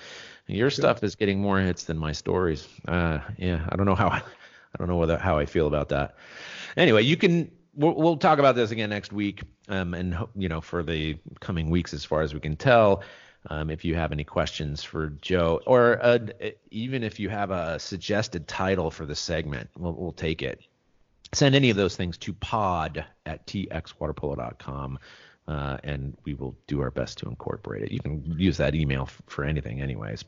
[0.47, 0.75] your good.
[0.75, 2.67] stuff is getting more hits than my stories.
[2.87, 4.23] Uh, yeah, I don't know how I
[4.77, 6.15] don't know whether how I feel about that.
[6.75, 10.61] Anyway, you can We'll, we'll, talk about this again next week, um, and you know
[10.61, 13.03] for the coming weeks, as far as we can tell.
[13.49, 16.19] Um, if you have any questions for Joe, or uh,
[16.69, 20.61] even if you have a suggested title for the segment, we'll, we'll take it.
[21.33, 24.99] Send any of those things to pod at txwaterpolo.com.
[25.47, 27.91] Uh, and we will do our best to incorporate it.
[27.91, 30.25] You can use that email f- for anything, anyways.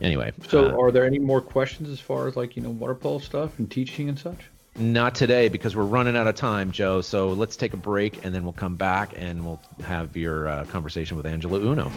[0.00, 0.32] Anyway.
[0.48, 3.18] So, uh, are there any more questions as far as like you know water polo
[3.18, 4.38] stuff and teaching and such?
[4.76, 7.00] Not today because we're running out of time, Joe.
[7.00, 10.64] So let's take a break and then we'll come back and we'll have your uh,
[10.66, 11.90] conversation with Angela Uno.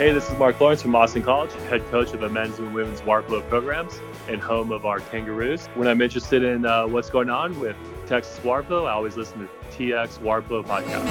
[0.00, 3.02] Hey, this is Mark Lawrence from Austin College, head coach of the men's and women's
[3.02, 5.66] water programs and home of our Kangaroos.
[5.74, 9.76] When I'm interested in uh, what's going on with Texas polo, I always listen to
[9.76, 11.04] TX Polo podcast.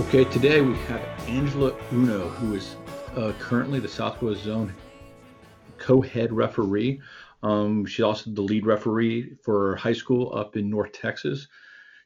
[0.00, 2.74] Okay, today we have Angela Uno, who is
[3.14, 4.74] uh, currently the Southwest Zone
[5.78, 7.00] co-head referee.
[7.44, 11.46] Um, she's also the lead referee for high school up in North Texas.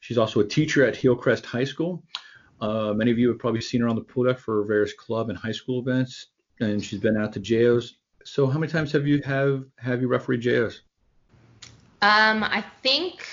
[0.00, 2.02] She's also a teacher at Hillcrest High School.
[2.60, 5.30] Uh, many of you have probably seen her on the pool deck for various club
[5.30, 6.26] and high school events,
[6.60, 7.94] and she's been out to JOs.
[8.24, 10.82] So, how many times have you have have you refereed JOs?
[12.02, 13.26] Um, I think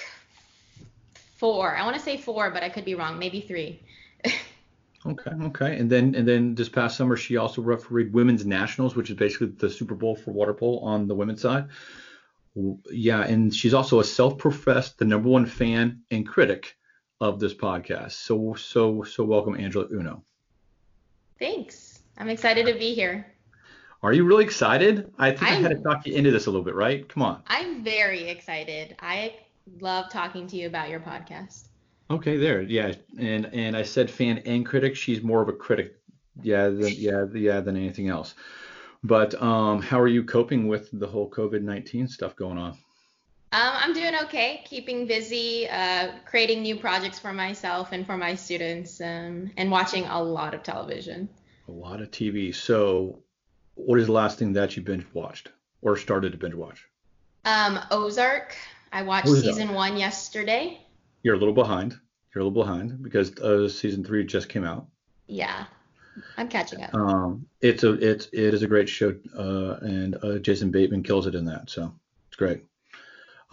[1.35, 1.75] four.
[1.75, 3.17] I want to say four, but I could be wrong.
[3.19, 3.79] Maybe three.
[5.07, 5.77] Okay, okay.
[5.77, 9.47] And then and then this past summer she also refereed women's nationals, which is basically
[9.47, 11.67] the Super Bowl for water polo on the women's side.
[12.89, 16.77] Yeah, and she's also a self-professed the number one fan and critic
[17.19, 18.13] of this podcast.
[18.13, 20.23] So so so welcome Angela Uno.
[21.37, 21.99] Thanks.
[22.17, 23.33] I'm excited to be here.
[24.01, 25.11] Are you really excited?
[25.17, 27.07] I think I'm, I had to talk you into this a little bit, right?
[27.09, 27.41] Come on.
[27.47, 28.95] I'm very excited.
[28.99, 29.35] I
[29.81, 31.67] love talking to you about your podcast.
[32.09, 34.95] Okay, there, yeah, and and I said fan and critic.
[34.95, 35.95] She's more of a critic,
[36.43, 38.35] yeah, than, yeah, yeah, than anything else.
[39.05, 42.71] But um, how are you coping with the whole COVID nineteen stuff going on?
[42.71, 48.33] Um, I'm doing okay, keeping busy, uh, creating new projects for myself and for my
[48.33, 51.29] students, um, and watching a lot of television.
[51.67, 52.53] A lot of TV.
[52.53, 53.19] So,
[53.75, 55.51] what is the last thing that you binge watched
[55.83, 56.83] or started to binge watch?
[57.45, 58.55] Um, Ozark.
[58.91, 60.81] I watched season one yesterday.
[61.21, 61.95] You're a little behind.
[62.33, 64.87] You're a little behind because uh, season three just came out.
[65.27, 65.65] Yeah,
[66.37, 66.93] I'm catching up.
[66.93, 71.27] Um, it's a it's it is a great show, uh, and uh, Jason Bateman kills
[71.27, 71.93] it in that, so
[72.27, 72.63] it's great.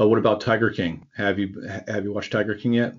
[0.01, 1.07] Uh, what about Tiger King?
[1.17, 2.95] Have you have you watched Tiger King yet?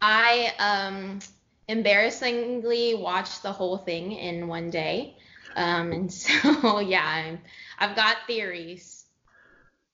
[0.00, 1.20] I um
[1.68, 5.16] embarrassingly watched the whole thing in one day.
[5.56, 7.40] Um, and so yeah, I'm,
[7.78, 9.04] I've got theories.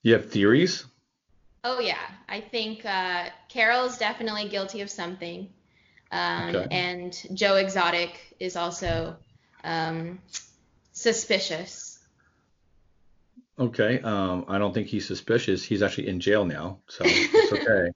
[0.02, 0.84] You have theories?
[1.64, 5.48] Oh yeah, I think uh, Carol is definitely guilty of something,
[6.10, 6.66] um, okay.
[6.70, 9.16] and Joe Exotic is also
[9.64, 10.20] um,
[10.92, 11.98] suspicious.
[13.58, 15.64] Okay, um, I don't think he's suspicious.
[15.64, 17.90] He's actually in jail now, so it's okay.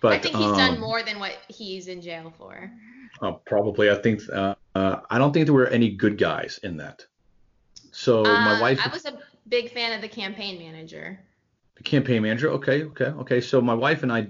[0.00, 2.70] But I think he's done um, more than what he's in jail for.
[3.20, 3.90] Uh, probably.
[3.90, 4.22] I think.
[4.32, 7.04] Uh, uh, I don't think there were any good guys in that.
[7.90, 8.80] So my Uh, wife.
[8.84, 11.18] I was a big fan of the campaign manager.
[11.84, 12.50] Campaign manager.
[12.50, 13.40] Okay, okay, okay.
[13.40, 14.28] So my wife and I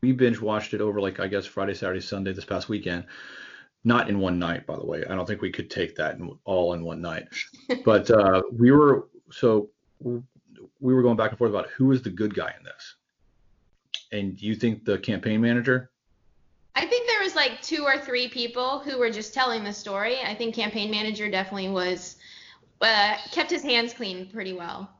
[0.00, 3.04] we binge watched it over like I guess Friday, Saturday, Sunday this past weekend.
[3.84, 5.04] Not in one night, by the way.
[5.04, 7.28] I don't think we could take that in, all in one night.
[7.84, 9.70] But uh, we were so
[10.00, 12.96] we were going back and forth about who is the good guy in this.
[14.12, 15.90] And you think the campaign manager?
[16.74, 20.18] I think there was like two or three people who were just telling the story.
[20.20, 22.16] I think campaign manager definitely was
[22.80, 24.90] uh, kept his hands clean pretty well.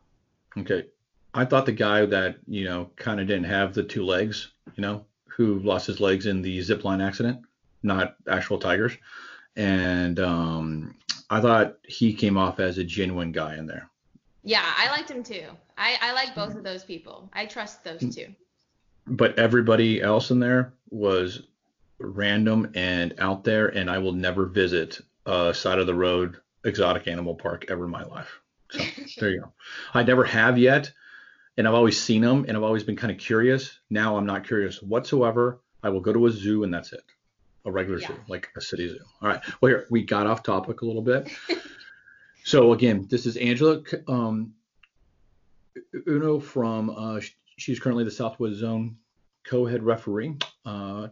[0.56, 0.84] Okay.
[1.36, 4.80] I thought the guy that, you know, kind of didn't have the two legs, you
[4.80, 7.42] know, who lost his legs in the zip line accident,
[7.82, 8.94] not actual tigers.
[9.54, 10.94] And um,
[11.28, 13.90] I thought he came off as a genuine guy in there.
[14.44, 15.44] Yeah, I liked him too.
[15.76, 17.28] I, I like both of those people.
[17.34, 18.28] I trust those two.
[19.06, 21.42] But everybody else in there was
[21.98, 27.08] random and out there, and I will never visit a side of the road exotic
[27.08, 28.40] animal park ever in my life.
[28.70, 28.78] So
[29.20, 29.52] there you go.
[29.92, 30.90] I never have yet,
[31.56, 33.78] and I've always seen them, and I've always been kind of curious.
[33.90, 35.60] Now I'm not curious whatsoever.
[35.82, 37.02] I will go to a zoo, and that's it.
[37.64, 38.08] A regular Yeah.
[38.08, 38.98] zoo, like a city zoo.
[39.22, 39.40] All right.
[39.60, 41.28] Well, here we got off topic a little bit.
[42.44, 44.52] so again, this is Angela um,
[46.06, 46.90] Uno from.
[46.90, 47.20] Uh,
[47.56, 48.96] she's currently the Southwest Zone
[49.44, 50.36] co-head referee.
[50.64, 51.08] Uh,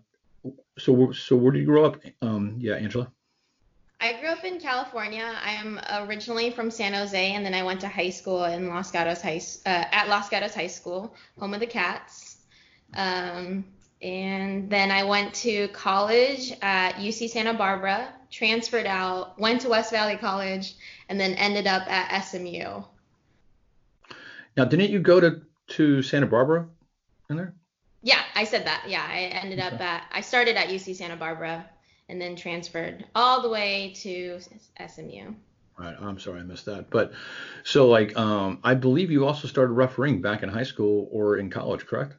[0.79, 2.01] so, so where did you grow up?
[2.23, 3.11] Um, yeah, Angela.
[4.05, 5.25] I grew up in California.
[5.43, 8.91] I am originally from San Jose, and then I went to high school in Los
[8.91, 12.37] Gatos High uh, at Los Gatos High School, home of the Cats.
[12.93, 13.65] Um,
[14.03, 19.91] and then I went to college at UC Santa Barbara, transferred out, went to West
[19.91, 20.75] Valley College,
[21.09, 22.83] and then ended up at SMU.
[24.55, 26.69] Now, didn't you go to to Santa Barbara
[27.31, 27.55] in there?
[28.03, 28.85] Yeah, I said that.
[28.87, 31.65] Yeah, I ended up at I started at UC Santa Barbara
[32.09, 34.39] and then transferred all the way to
[34.87, 35.35] SMU.
[35.77, 35.97] Right.
[36.01, 36.91] I'm sorry I missed that.
[36.91, 37.13] But
[37.65, 41.51] so like um, I believe you also started refereeing back in high school or in
[41.51, 42.15] college, correct?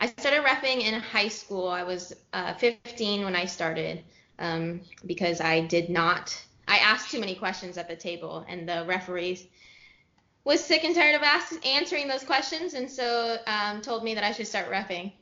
[0.00, 1.68] I started refing in high school.
[1.68, 4.02] I was uh, 15 when I started
[4.38, 6.36] um, because I did not.
[6.66, 9.46] I asked too many questions at the table, and the referees
[10.44, 14.24] was sick and tired of ask, answering those questions, and so um, told me that
[14.24, 15.12] I should start refing.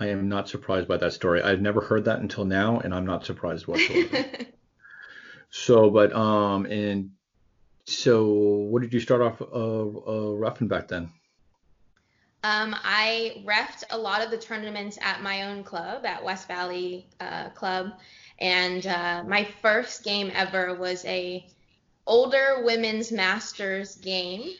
[0.00, 1.42] I am not surprised by that story.
[1.42, 4.24] I've never heard that until now, and I'm not surprised whatsoever.
[5.50, 7.10] so, but um, and
[7.84, 11.10] so what did you start off uh, uh roughing back then?
[12.44, 17.08] Um, I refed a lot of the tournaments at my own club, at West Valley
[17.18, 17.94] uh, Club,
[18.38, 21.44] and uh, my first game ever was a
[22.06, 24.50] older women's masters game,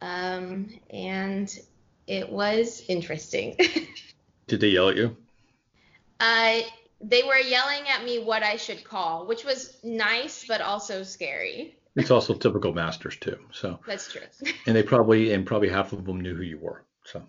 [0.00, 1.56] um, and
[2.08, 3.56] it was interesting.
[4.48, 5.16] Did they yell at you?
[6.20, 6.60] uh,
[7.00, 11.76] they were yelling at me what I should call, which was nice but also scary.
[11.94, 13.38] It's also typical masters too.
[13.52, 14.22] So, That's true.
[14.66, 16.84] and they probably and probably half of them knew who you were.
[17.04, 17.22] So.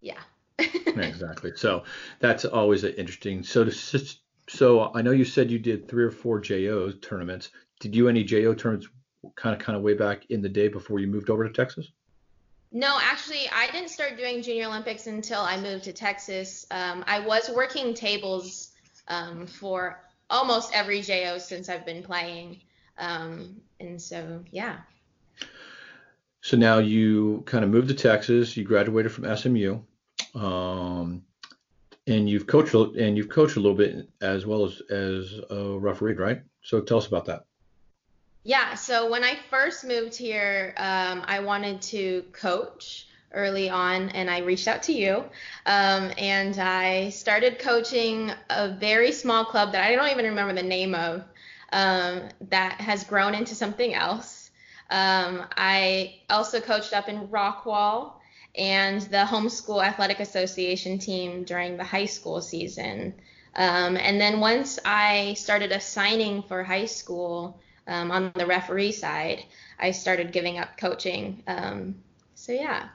[0.00, 0.20] yeah.
[0.58, 1.52] Yeah, exactly.
[1.54, 1.84] So
[2.18, 3.42] that's always interesting.
[3.42, 4.04] So to,
[4.48, 7.50] so I know you said you did three or four JO tournaments.
[7.80, 8.88] Did you any JO tournaments
[9.36, 11.92] kind of kind of way back in the day before you moved over to Texas?
[12.70, 16.66] No, actually, I didn't start doing Junior Olympics until I moved to Texas.
[16.70, 18.72] Um, I was working tables
[19.08, 22.60] um, for almost every JO since I've been playing.
[22.98, 24.78] Um, and so, yeah.
[26.42, 28.56] So now you kind of moved to Texas.
[28.56, 29.80] You graduated from SMU,
[30.34, 31.22] um,
[32.06, 36.14] and you've coached and you've coached a little bit as well as as a referee,
[36.14, 36.42] right?
[36.62, 37.44] So tell us about that.
[38.44, 44.30] Yeah, so when I first moved here, um, I wanted to coach early on, and
[44.30, 45.24] I reached out to you.
[45.66, 50.62] Um, and I started coaching a very small club that I don't even remember the
[50.62, 51.24] name of
[51.72, 54.50] um, that has grown into something else.
[54.90, 58.12] Um, I also coached up in Rockwall
[58.54, 63.14] and the Homeschool Athletic Association team during the high school season.
[63.54, 69.44] Um, and then once I started assigning for high school, um, on the referee side,
[69.78, 71.42] I started giving up coaching.
[71.46, 71.96] Um,
[72.34, 72.88] so yeah,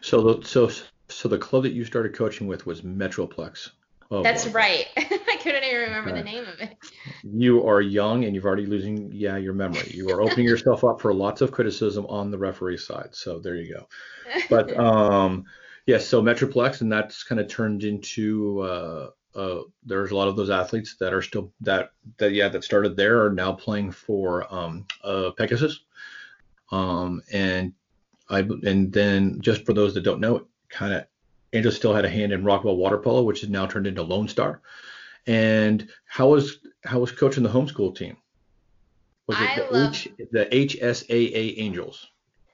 [0.00, 0.70] So the so
[1.08, 3.70] so the club that you started coaching with was Metroplex.
[4.10, 4.52] Oh, that's boy.
[4.52, 4.86] right.
[4.96, 6.76] I couldn't even remember the name of it.
[7.22, 9.90] You are young and you've already losing yeah your memory.
[9.90, 13.14] You are opening yourself up for lots of criticism on the referee side.
[13.14, 13.88] So there you go.
[14.50, 15.44] But um,
[15.86, 20.36] yes, so Metroplex and that's kind of turned into uh, uh, there's a lot of
[20.36, 24.52] those athletes that are still that that yeah that started there are now playing for
[24.54, 25.80] um, uh, Pegasus.
[26.70, 27.72] Um, and
[28.28, 31.04] I and then just for those that don't know, kind of
[31.52, 34.28] Angel still had a hand in Rockwall water polo, which is now turned into Lone
[34.28, 34.62] Star
[35.26, 38.16] And how was how was coaching the homeschool team?
[39.26, 42.08] Was it I the love- H, the HSAA Angels?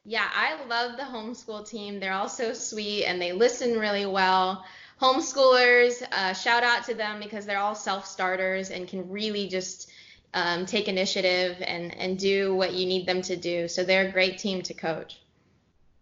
[0.04, 2.00] Yeah, I love the homeschool team.
[2.00, 4.64] They're all so sweet and they listen really well.
[5.00, 9.90] Homeschoolers, uh, shout out to them because they're all self starters and can really just
[10.34, 13.68] um, take initiative and, and do what you need them to do.
[13.68, 15.20] So they're a great team to coach.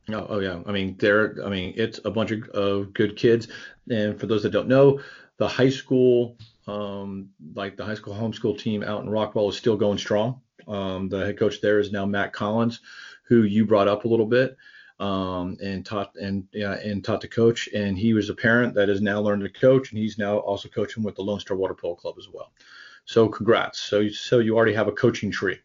[0.08, 0.60] Oh, oh yeah.
[0.66, 1.44] I mean, they're.
[1.44, 3.48] I mean, it's a bunch of uh, good kids.
[3.90, 5.00] And for those that don't know,
[5.36, 9.76] the high school, um, like the high school homeschool team out in Rockwall, is still
[9.76, 10.40] going strong.
[10.68, 12.80] Um, the head coach there is now Matt Collins,
[13.24, 14.56] who you brought up a little bit,
[14.98, 17.68] um, and taught and yeah, and taught to coach.
[17.74, 20.68] And he was a parent that has now learned to coach, and he's now also
[20.68, 22.52] coaching with the Lone Star Water Polo Club as well.
[23.04, 23.78] So congrats.
[23.78, 25.58] So so you already have a coaching tree.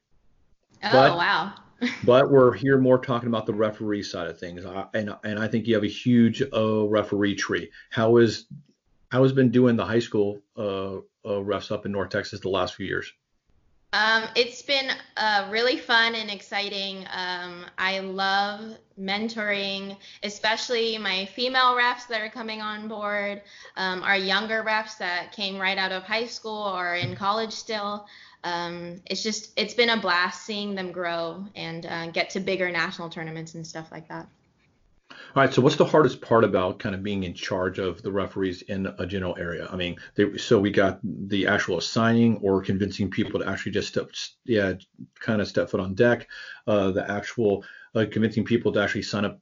[0.84, 1.54] Oh, But- wow.
[2.04, 5.48] but we're here more talking about the referee side of things, I, and and I
[5.48, 7.72] think you have a huge uh, referee tree.
[7.90, 8.46] How is
[9.12, 12.50] how has been doing the high school uh, uh, refs up in North Texas the
[12.50, 13.12] last few years?
[13.94, 17.06] Um, it's been uh, really fun and exciting.
[17.14, 23.42] Um, I love mentoring, especially my female refs that are coming on board,
[23.76, 28.08] um, our younger refs that came right out of high school or in college still.
[28.46, 32.72] Um, it's just, it's been a blast seeing them grow and uh, get to bigger
[32.72, 34.26] national tournaments and stuff like that.
[35.34, 38.12] All right, so what's the hardest part about kind of being in charge of the
[38.12, 39.66] referees in a general area?
[39.72, 43.88] I mean, they, so we got the actual assigning or convincing people to actually just
[43.88, 44.10] step,
[44.44, 44.74] yeah,
[45.22, 46.28] kind of step foot on deck.
[46.68, 47.64] Uh, the actual
[47.96, 49.40] uh, convincing people to actually sign up,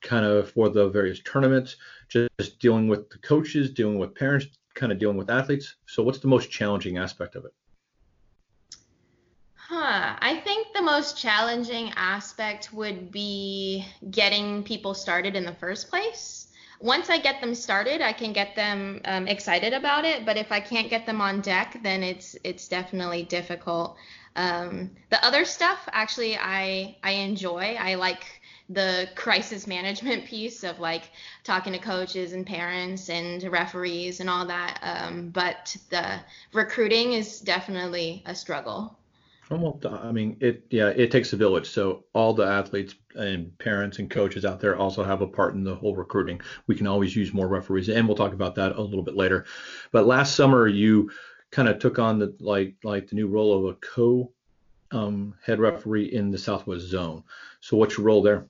[0.00, 1.76] kind of for the various tournaments.
[2.08, 5.76] Just dealing with the coaches, dealing with parents, kind of dealing with athletes.
[5.84, 7.52] So what's the most challenging aspect of it?
[9.68, 10.16] Huh.
[10.20, 16.46] I think the most challenging aspect would be getting people started in the first place.
[16.80, 20.24] Once I get them started, I can get them um, excited about it.
[20.24, 23.98] But if I can't get them on deck, then it's it's definitely difficult.
[24.36, 27.76] Um, the other stuff, actually, I I enjoy.
[27.78, 28.24] I like
[28.70, 31.10] the crisis management piece of like
[31.44, 34.78] talking to coaches and parents and referees and all that.
[34.80, 36.20] Um, but the
[36.54, 38.96] recruiting is definitely a struggle.
[39.50, 41.70] Well, I mean, it yeah, it takes a village.
[41.70, 45.64] So all the athletes and parents and coaches out there also have a part in
[45.64, 46.40] the whole recruiting.
[46.66, 49.46] We can always use more referees, and we'll talk about that a little bit later.
[49.90, 51.10] But last summer, you
[51.50, 54.32] kind of took on the like like the new role of a co
[54.90, 57.22] um, head referee in the Southwest Zone.
[57.60, 58.48] So what's your role there?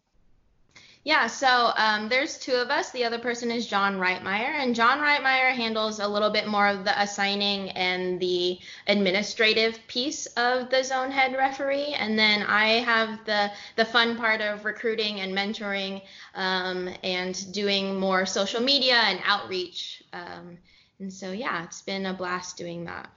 [1.08, 2.90] Yeah, so um, there's two of us.
[2.90, 6.84] The other person is John Reitmeyer, and John Reitmeyer handles a little bit more of
[6.84, 13.24] the assigning and the administrative piece of the zone head referee, and then I have
[13.24, 16.02] the the fun part of recruiting and mentoring
[16.34, 20.02] um, and doing more social media and outreach.
[20.12, 20.58] Um,
[21.00, 23.08] and so yeah, it's been a blast doing that.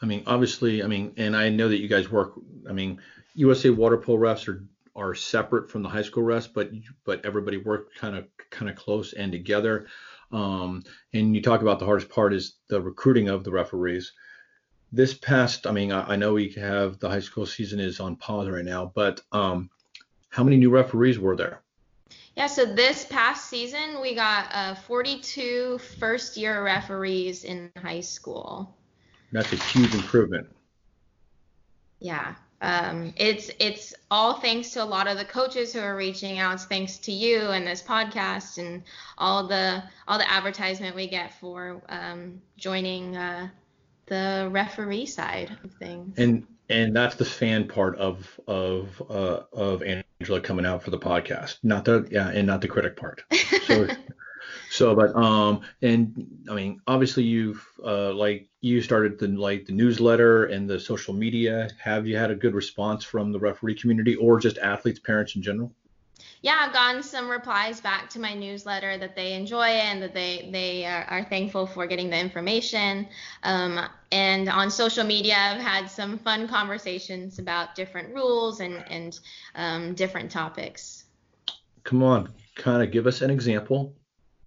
[0.00, 2.40] I mean, obviously, I mean, and I know that you guys work.
[2.66, 3.02] I mean,
[3.34, 4.64] USA water polo refs are
[4.96, 6.70] are separate from the high school refs, but
[7.04, 9.86] but everybody worked kind of kind of close and together.
[10.32, 10.82] Um,
[11.12, 14.12] and you talk about the hardest part is the recruiting of the referees.
[14.92, 18.16] This past, I mean, I, I know we have the high school season is on
[18.16, 19.70] pause right now, but um,
[20.30, 21.62] how many new referees were there?
[22.36, 28.76] Yeah, so this past season we got uh, 42 first year referees in high school.
[29.32, 30.46] That's a huge improvement.
[31.98, 32.34] Yeah.
[32.62, 36.54] Um, it's it's all thanks to a lot of the coaches who are reaching out.
[36.54, 38.82] It's thanks to you and this podcast and
[39.18, 43.48] all the all the advertisement we get for um, joining uh,
[44.06, 46.18] the referee side of things.
[46.18, 50.98] And and that's the fan part of of uh, of Angela coming out for the
[50.98, 53.22] podcast, not the yeah, and not the critic part.
[53.66, 53.86] So
[54.76, 59.72] so but um and I mean obviously you've uh like you started the like the
[59.72, 61.68] newsletter and the social media.
[61.78, 65.42] Have you had a good response from the referee community or just athletes, parents in
[65.42, 65.72] general?
[66.42, 70.14] yeah, I've gotten some replies back to my newsletter that they enjoy it and that
[70.14, 73.08] they they are, are thankful for getting the information.
[73.42, 73.80] Um,
[74.12, 79.18] and on social media, I've had some fun conversations about different rules and and
[79.54, 81.04] um, different topics.
[81.84, 83.94] Come on, kind of give us an example.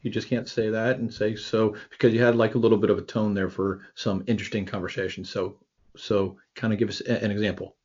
[0.02, 2.90] You just can't say that and say so because you had like a little bit
[2.90, 5.26] of a tone there for some interesting conversation.
[5.26, 5.58] So
[5.98, 7.76] so kind of give us a- an example.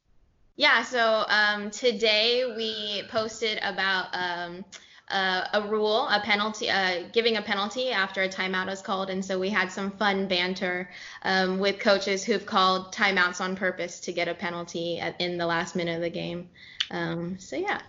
[0.56, 4.64] Yeah, so um, today we posted about um,
[5.08, 9.24] uh, a rule, a penalty, uh, giving a penalty after a timeout is called, and
[9.24, 10.90] so we had some fun banter
[11.22, 15.46] um, with coaches who've called timeouts on purpose to get a penalty at, in the
[15.46, 16.48] last minute of the game.
[16.90, 17.80] Um, so yeah.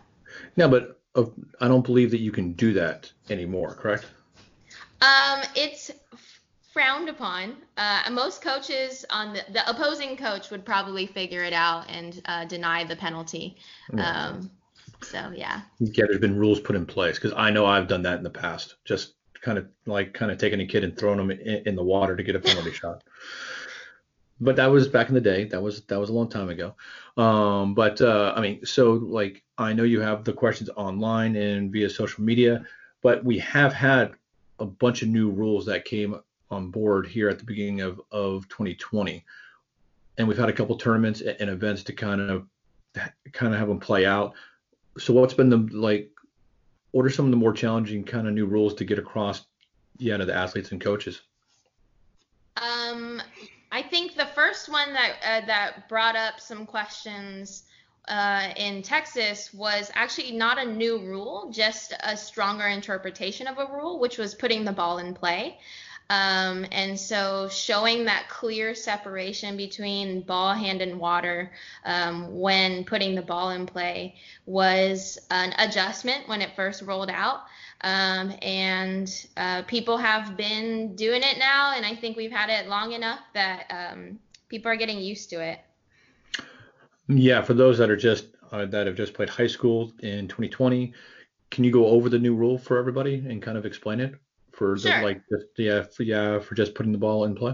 [0.58, 1.26] No, but uh,
[1.62, 4.06] I don't believe that you can do that anymore, correct?
[5.02, 5.92] Um, it's
[6.74, 7.56] frowned upon.
[7.78, 12.46] Uh, most coaches on the, the opposing coach would probably figure it out and uh,
[12.46, 13.58] deny the penalty.
[13.98, 14.52] Um,
[15.02, 15.62] so yeah.
[15.80, 18.30] Yeah, there's been rules put in place because I know I've done that in the
[18.30, 18.76] past.
[18.84, 21.84] Just kind of like kind of taking a kid and throwing them in, in the
[21.84, 23.04] water to get a penalty shot.
[24.42, 25.46] But that was back in the day.
[25.46, 26.76] That was that was a long time ago.
[27.16, 31.72] Um, but uh, I mean, so like I know you have the questions online and
[31.72, 32.66] via social media,
[33.02, 34.14] but we have had
[34.60, 36.20] a bunch of new rules that came
[36.52, 39.24] on board here at the beginning of, of 2020.
[40.18, 42.48] And we've had a couple tournaments and events to kind of
[43.34, 44.34] kind of have them play out.
[44.98, 46.10] So what's been the like
[46.92, 49.46] what are some of the more challenging kind of new rules to get across
[49.98, 51.22] yeah to the athletes and coaches?
[52.56, 53.22] Um
[54.66, 57.64] first one that uh, that brought up some questions
[58.08, 63.66] uh, in Texas was actually not a new rule, just a stronger interpretation of a
[63.66, 65.58] rule, which was putting the ball in play.
[66.08, 71.52] Um, and so showing that clear separation between ball, hand, and water
[71.84, 77.42] um, when putting the ball in play was an adjustment when it first rolled out.
[77.82, 82.68] Um, and uh, people have been doing it now, and I think we've had it
[82.70, 84.20] long enough that um,
[84.50, 85.60] people are getting used to it.
[87.08, 90.94] Yeah, for those that are just uh, that have just played high school in 2020,
[91.52, 94.16] can you go over the new rule for everybody and kind of explain it?
[94.56, 94.98] for sure.
[95.00, 97.54] the, like just yeah for, yeah for just putting the ball in play.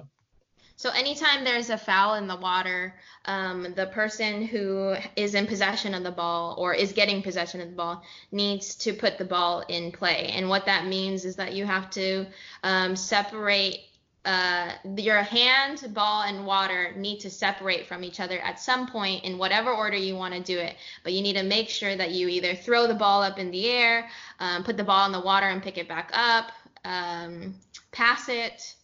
[0.75, 5.93] So anytime there's a foul in the water, um, the person who is in possession
[5.93, 9.63] of the ball or is getting possession of the ball needs to put the ball
[9.67, 10.31] in play.
[10.33, 12.25] And what that means is that you have to
[12.63, 13.77] um, separate
[14.23, 19.23] uh, your hand, ball, and water need to separate from each other at some point
[19.23, 20.75] in whatever order you want to do it.
[21.03, 23.67] But you need to make sure that you either throw the ball up in the
[23.67, 24.09] air,
[24.39, 26.51] um, put the ball in the water and pick it back up,
[26.85, 27.55] um,
[27.91, 28.75] pass it.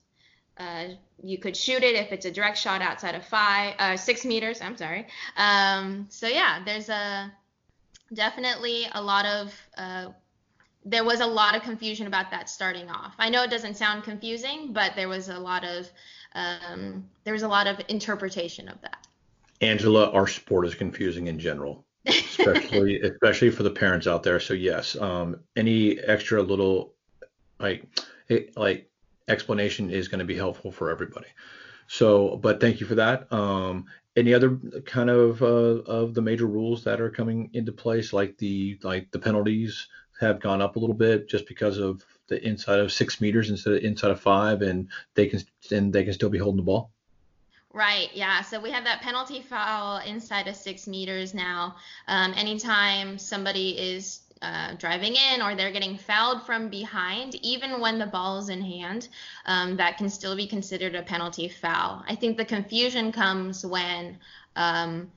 [0.57, 0.85] Uh,
[1.21, 4.59] you could shoot it if it's a direct shot outside of five, uh, six meters.
[4.59, 5.05] I'm sorry.
[5.35, 7.31] Um, so yeah, there's a
[8.13, 10.07] definitely a lot of uh,
[10.89, 13.13] there was a lot of confusion about that starting off.
[13.19, 15.89] I know it doesn't sound confusing, but there was a lot of
[16.33, 19.05] um, there was a lot of interpretation of that.
[19.61, 24.39] Angela, our sport is confusing in general, especially especially for the parents out there.
[24.39, 26.93] So yes, um, any extra little
[27.59, 27.83] like
[28.29, 28.89] it, like
[29.27, 31.27] explanation is going to be helpful for everybody.
[31.87, 33.31] So, but thank you for that.
[33.31, 33.85] Um,
[34.15, 38.37] any other kind of uh, of the major rules that are coming into place, like
[38.37, 39.87] the like the penalties
[40.19, 43.73] have gone up a little bit just because of the inside of six meters instead
[43.73, 45.41] of inside of five, and they can
[45.71, 46.91] and they can still be holding the ball.
[47.73, 48.41] Right, yeah.
[48.41, 51.75] So we have that penalty foul inside of six meters now.
[52.07, 57.99] Um, anytime somebody is uh, driving in or they're getting fouled from behind, even when
[57.99, 59.09] the ball is in hand,
[59.45, 62.03] um, that can still be considered a penalty foul.
[62.07, 64.17] I think the confusion comes when
[64.55, 65.11] um,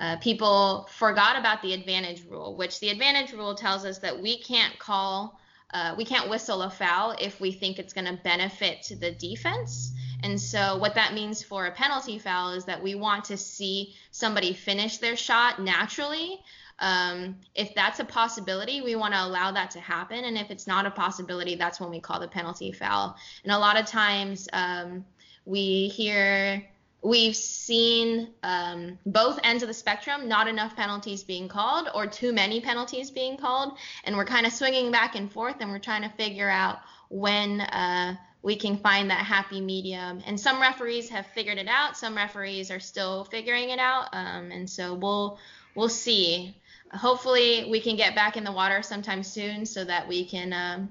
[0.00, 4.38] uh, people forgot about the advantage rule, which the advantage rule tells us that we
[4.38, 5.38] can't call,
[5.72, 9.92] uh, we can't whistle a foul if we think it's going to benefit the defense.
[10.22, 13.94] And so, what that means for a penalty foul is that we want to see
[14.10, 16.40] somebody finish their shot naturally
[16.80, 20.24] um, if that's a possibility, we want to allow that to happen.
[20.24, 23.16] And if it's not a possibility, that's when we call the penalty foul.
[23.44, 25.04] And a lot of times um,
[25.44, 26.64] we hear,
[27.02, 32.32] we've seen um, both ends of the spectrum, not enough penalties being called or too
[32.32, 33.78] many penalties being called.
[34.04, 36.78] And we're kind of swinging back and forth and we're trying to figure out
[37.08, 37.60] when.
[37.60, 40.22] Uh, we can find that happy medium.
[40.24, 41.94] And some referees have figured it out.
[41.94, 44.08] Some referees are still figuring it out.
[44.14, 45.38] Um, and so we'll
[45.74, 46.56] we'll see
[46.92, 50.88] hopefully we can get back in the water sometime soon so that we can um,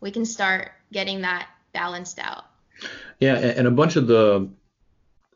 [0.00, 2.44] we can start getting that balanced out.
[3.20, 4.48] Yeah, and a bunch of the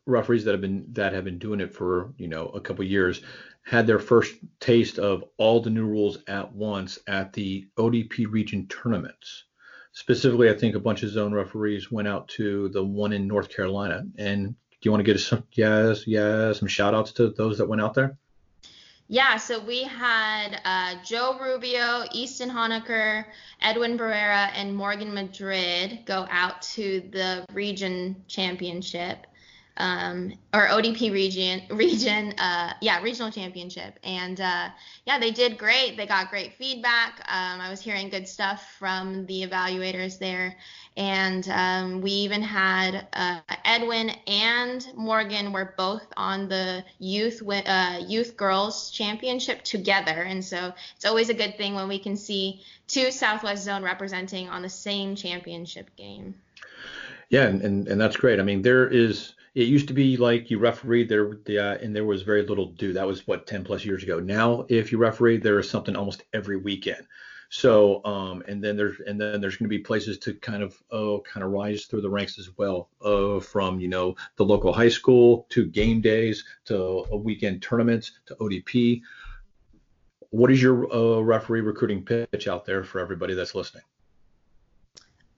[0.09, 3.21] referees that have been that have been doing it for you know a couple years
[3.63, 8.67] had their first taste of all the new rules at once at the ODP region
[8.67, 9.45] tournaments.
[9.93, 13.51] Specifically, I think a bunch of zone referees went out to the one in North
[13.51, 14.05] Carolina.
[14.17, 17.69] And do you want to get some yes, yes, some shout outs to those that
[17.69, 18.17] went out there?
[19.11, 23.25] Yeah, so we had uh, Joe Rubio, Easton Honecker,
[23.61, 29.27] Edwin Barrera, and Morgan Madrid go out to the region championship
[29.79, 33.99] um, or ODP region, region, uh, yeah, regional championship.
[34.03, 34.69] And uh,
[35.07, 35.97] yeah, they did great.
[35.97, 37.21] They got great feedback.
[37.29, 40.57] Um, I was hearing good stuff from the evaluators there.
[40.97, 48.01] And um, we even had uh, Edwin and Morgan were both on the youth uh,
[48.05, 50.23] youth girls championship together.
[50.23, 54.49] And so it's always a good thing when we can see two Southwest Zone representing
[54.49, 56.35] on the same championship game.
[57.31, 58.41] Yeah, and, and, and that's great.
[58.41, 59.35] I mean, there is.
[59.59, 62.69] It used to be like you referee there, the, uh, and there was very little
[62.69, 62.93] to do.
[62.93, 64.21] That was what 10 plus years ago.
[64.21, 67.05] Now, if you referee, there is something almost every weekend.
[67.49, 70.81] So, um, and then there's and then there's going to be places to kind of
[70.93, 72.89] oh, kind of rise through the ranks as well.
[73.05, 78.37] Uh, from you know the local high school to game days to weekend tournaments to
[78.37, 79.03] ODP.
[80.31, 83.83] What is your uh, referee recruiting pitch out there for everybody that's listening?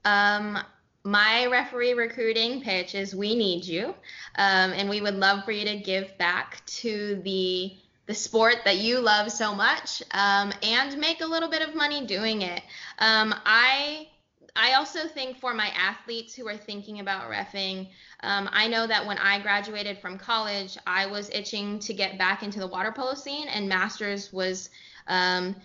[0.05, 0.59] Um,
[1.03, 3.87] my referee recruiting pitch is we need you,
[4.35, 7.73] um, and we would love for you to give back to the
[8.07, 12.05] the sport that you love so much um, and make a little bit of money
[12.05, 12.61] doing it.
[12.99, 14.07] Um, I
[14.55, 17.87] I also think for my athletes who are thinking about refing,
[18.21, 22.43] um, I know that when I graduated from college, I was itching to get back
[22.43, 24.69] into the water polo scene, and Masters was
[25.07, 25.55] um,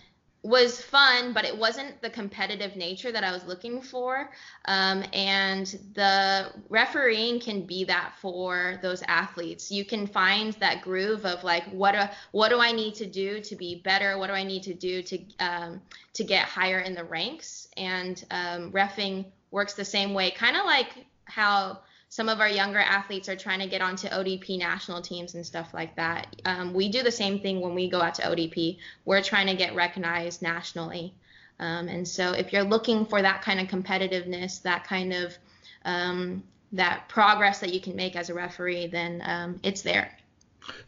[0.47, 4.29] was fun, but it wasn't the competitive nature that I was looking for.
[4.63, 9.69] Um, and the refereeing can be that for those athletes.
[9.69, 13.41] You can find that groove of like, what do, what do I need to do
[13.41, 14.17] to be better?
[14.17, 15.81] What do I need to do to um,
[16.13, 17.67] to get higher in the ranks?
[17.75, 20.93] And um, refing works the same way, kind of like
[21.25, 21.81] how
[22.17, 25.71] some of our younger athletes are trying to get onto ODP national teams and stuff
[25.71, 26.35] like that.
[26.45, 28.79] Um, we do the same thing when we go out to ODP.
[29.05, 31.13] We're trying to get recognized nationally.
[31.59, 35.37] Um, and so if you're looking for that kind of competitiveness, that kind of
[35.85, 36.41] um,
[36.71, 40.11] that progress that you can make as a referee, then um, it's there.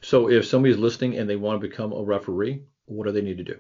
[0.02, 3.38] So if somebody's listening and they want to become a referee, what do they need
[3.38, 3.60] to do?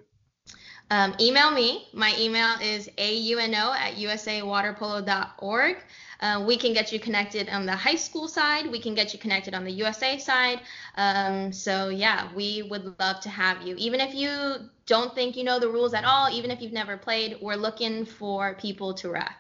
[0.92, 1.88] Um, email me.
[1.94, 5.78] My email is auno at usawaterpolo.org.
[6.22, 8.70] Uh, we can get you connected on the high school side.
[8.70, 10.62] We can get you connected on the USA side.
[10.96, 13.76] Um, so yeah, we would love to have you.
[13.78, 16.98] Even if you don't think you know the rules at all, even if you've never
[16.98, 19.32] played, we're looking for people to ref.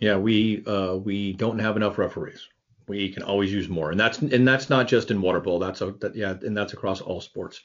[0.00, 2.48] Yeah, we uh, we don't have enough referees.
[2.88, 5.60] We can always use more, and that's and that's not just in water polo.
[5.60, 7.60] That's a, that, yeah, and that's across all sports.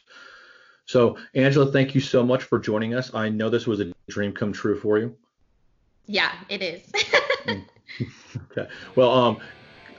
[0.85, 3.13] So, Angela, thank you so much for joining us.
[3.13, 5.17] I know this was a dream come true for you.
[6.05, 6.89] Yeah, it is.
[8.51, 8.67] okay.
[8.95, 9.37] Well, um,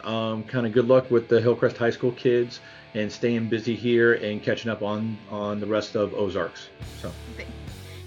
[0.05, 2.61] um, kind of good luck with the Hillcrest High School kids
[2.95, 6.69] and staying busy here and catching up on on the rest of Ozarks.
[7.01, 7.13] So.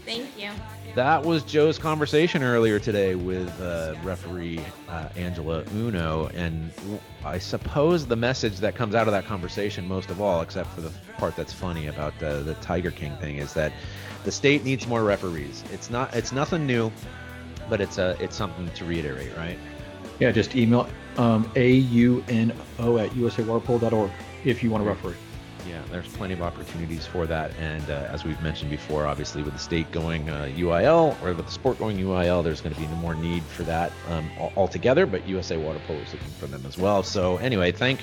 [0.05, 0.49] Thank you.
[0.95, 6.71] That was Joe's conversation earlier today with uh, referee uh, Angela Uno, and
[7.23, 10.81] I suppose the message that comes out of that conversation, most of all, except for
[10.81, 13.71] the part that's funny about uh, the Tiger King thing, is that
[14.25, 15.63] the state needs more referees.
[15.71, 16.91] It's not, it's nothing new,
[17.71, 19.57] but it's a, it's something to reiterate, right?
[20.19, 24.11] Yeah, just email um, auno at usawaterpolo.org
[24.45, 25.15] if you want to referee
[25.67, 27.51] yeah, there's plenty of opportunities for that.
[27.59, 31.45] And uh, as we've mentioned before, obviously with the state going uh, UIL or with
[31.45, 35.05] the sport going UIL, there's going to be more need for that um, altogether.
[35.05, 37.03] But USA Water Polo is looking for them as well.
[37.03, 38.01] So anyway, thank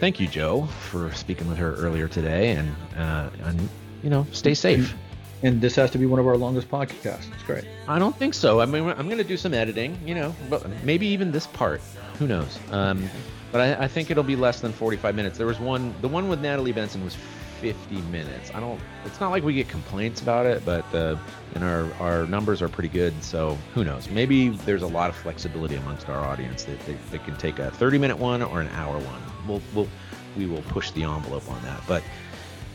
[0.00, 3.68] thank you, Joe, for speaking with her earlier today, and uh, and
[4.02, 4.94] you know, stay safe.
[5.42, 7.32] And this has to be one of our longest podcasts.
[7.32, 7.64] It's great.
[7.88, 8.60] I don't think so.
[8.60, 11.80] I mean, I'm going to do some editing, you know, but maybe even this part.
[12.18, 12.58] Who knows?
[12.70, 13.08] Um,
[13.52, 15.38] but I, I, think it'll be less than 45 minutes.
[15.38, 17.14] There was one, the one with Natalie Benson was
[17.60, 18.50] 50 minutes.
[18.54, 21.16] I don't, it's not like we get complaints about it, but uh,
[21.54, 23.14] and our our numbers are pretty good.
[23.22, 24.10] So who knows?
[24.10, 27.70] Maybe there's a lot of flexibility amongst our audience that they, they can take a
[27.70, 29.22] 30 minute one or an hour one.
[29.48, 29.88] We'll we'll
[30.36, 31.80] we will push the envelope on that.
[31.88, 32.02] But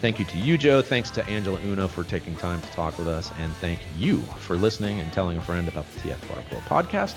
[0.01, 0.81] thank you to you, Joe.
[0.81, 4.57] Thanks to Angela Uno for taking time to talk with us, and thank you for
[4.57, 7.15] listening and telling a friend about the TX Water Polo podcast.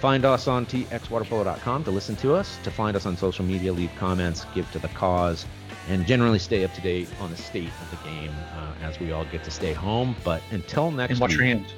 [0.00, 3.90] Find us on txwaterpolo.com to listen to us, to find us on social media, leave
[3.98, 5.44] comments, give to the cause,
[5.88, 9.12] and generally stay up to date on the state of the game uh, as we
[9.12, 10.16] all get to stay home.
[10.24, 11.38] But until next and wash week.
[11.38, 11.74] your hands.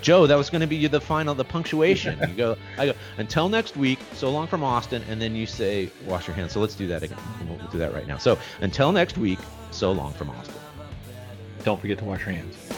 [0.00, 2.18] Joe, that was going to be the final, the punctuation.
[2.20, 5.90] you go, I go, until next week, so long from Austin, and then you say,
[6.06, 6.52] wash your hands.
[6.52, 7.18] So let's do that again.
[7.48, 8.18] We'll, do that right now.
[8.18, 9.38] So until next week,
[9.70, 10.54] so long from Austin.
[11.64, 12.77] Don't forget to wash your hands.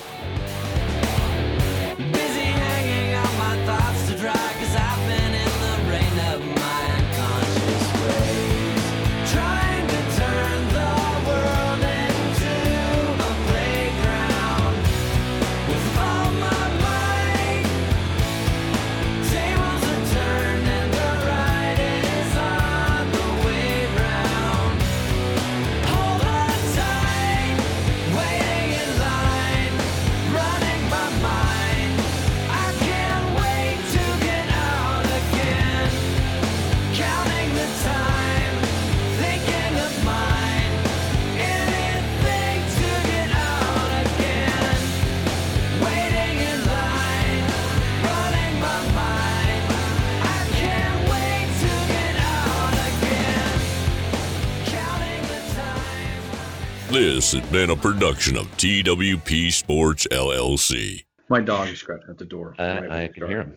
[57.30, 61.04] This has been a production of TWP Sports LLC.
[61.28, 62.56] My dog is scratching at the door.
[62.58, 63.56] Uh, I can hear him.